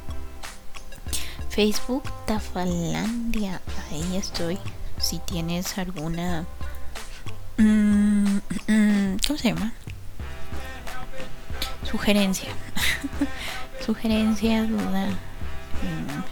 Facebook 1.51 2.05
Tafalandia. 2.27 3.61
Ahí 3.91 4.17
estoy. 4.17 4.59
Si 4.99 5.19
tienes 5.19 5.77
alguna. 5.77 6.47
Mm, 7.59 8.39
mm, 8.69 9.19
¿Cómo 9.27 9.39
se 9.39 9.49
llama? 9.53 9.75
Sugerencia. 11.91 12.49
Sugerencia, 13.85 14.63
duda. 14.65 15.09
Mm, 15.09 16.23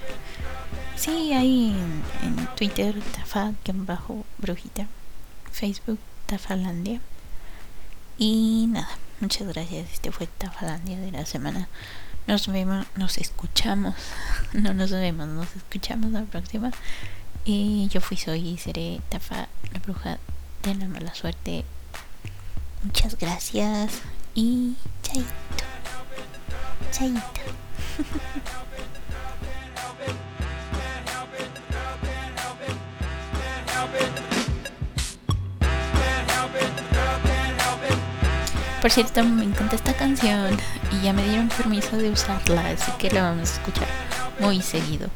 Sí, 0.99 1.32
ahí 1.32 1.76
en, 2.22 2.49
Twitter, 2.57 3.01
Tafa-Brujita. 3.12 4.89
Facebook, 5.53 5.99
Tafalandia. 6.29 7.01
Y 8.18 8.66
nada, 8.68 8.99
muchas 9.20 9.49
gracias. 9.49 9.91
Este 9.91 10.12
fue 10.12 10.26
Tafalandia 10.26 11.01
de 11.01 11.11
la 11.11 11.24
semana. 11.24 11.68
Nos 12.26 12.47
vemos, 12.49 12.87
nos 12.97 13.16
escuchamos. 13.16 13.95
No 14.53 14.74
nos 14.74 14.91
vemos, 14.91 15.26
nos 15.26 15.57
escuchamos 15.57 16.12
la 16.12 16.22
próxima. 16.24 16.70
Y 17.45 17.89
yo 17.89 18.01
fui, 18.03 18.18
soy 18.18 18.47
y 18.47 18.59
seré 18.59 19.01
Tafa, 19.09 19.49
la 19.72 19.81
bruja 19.81 20.18
de 20.62 20.74
la 20.74 20.87
mala 20.87 21.14
suerte. 21.14 21.64
Muchas 22.83 23.16
gracias 23.18 24.03
y 24.35 24.74
chaito. 25.03 25.64
Chaito. 26.93 27.41
Por 38.81 38.93
cierto, 38.93 39.24
me 39.24 39.45
encanta 39.45 39.74
esta 39.74 39.93
canción 39.95 40.57
y 40.93 41.03
ya 41.03 41.12
me 41.12 41.24
dieron 41.24 41.49
permiso 41.49 41.97
de 41.97 42.11
usarla, 42.11 42.70
así 42.70 42.93
que 42.99 43.11
la 43.11 43.22
vamos 43.22 43.51
a 43.51 43.55
escuchar 43.55 43.89
muy 44.39 44.62
seguido. 44.62 45.11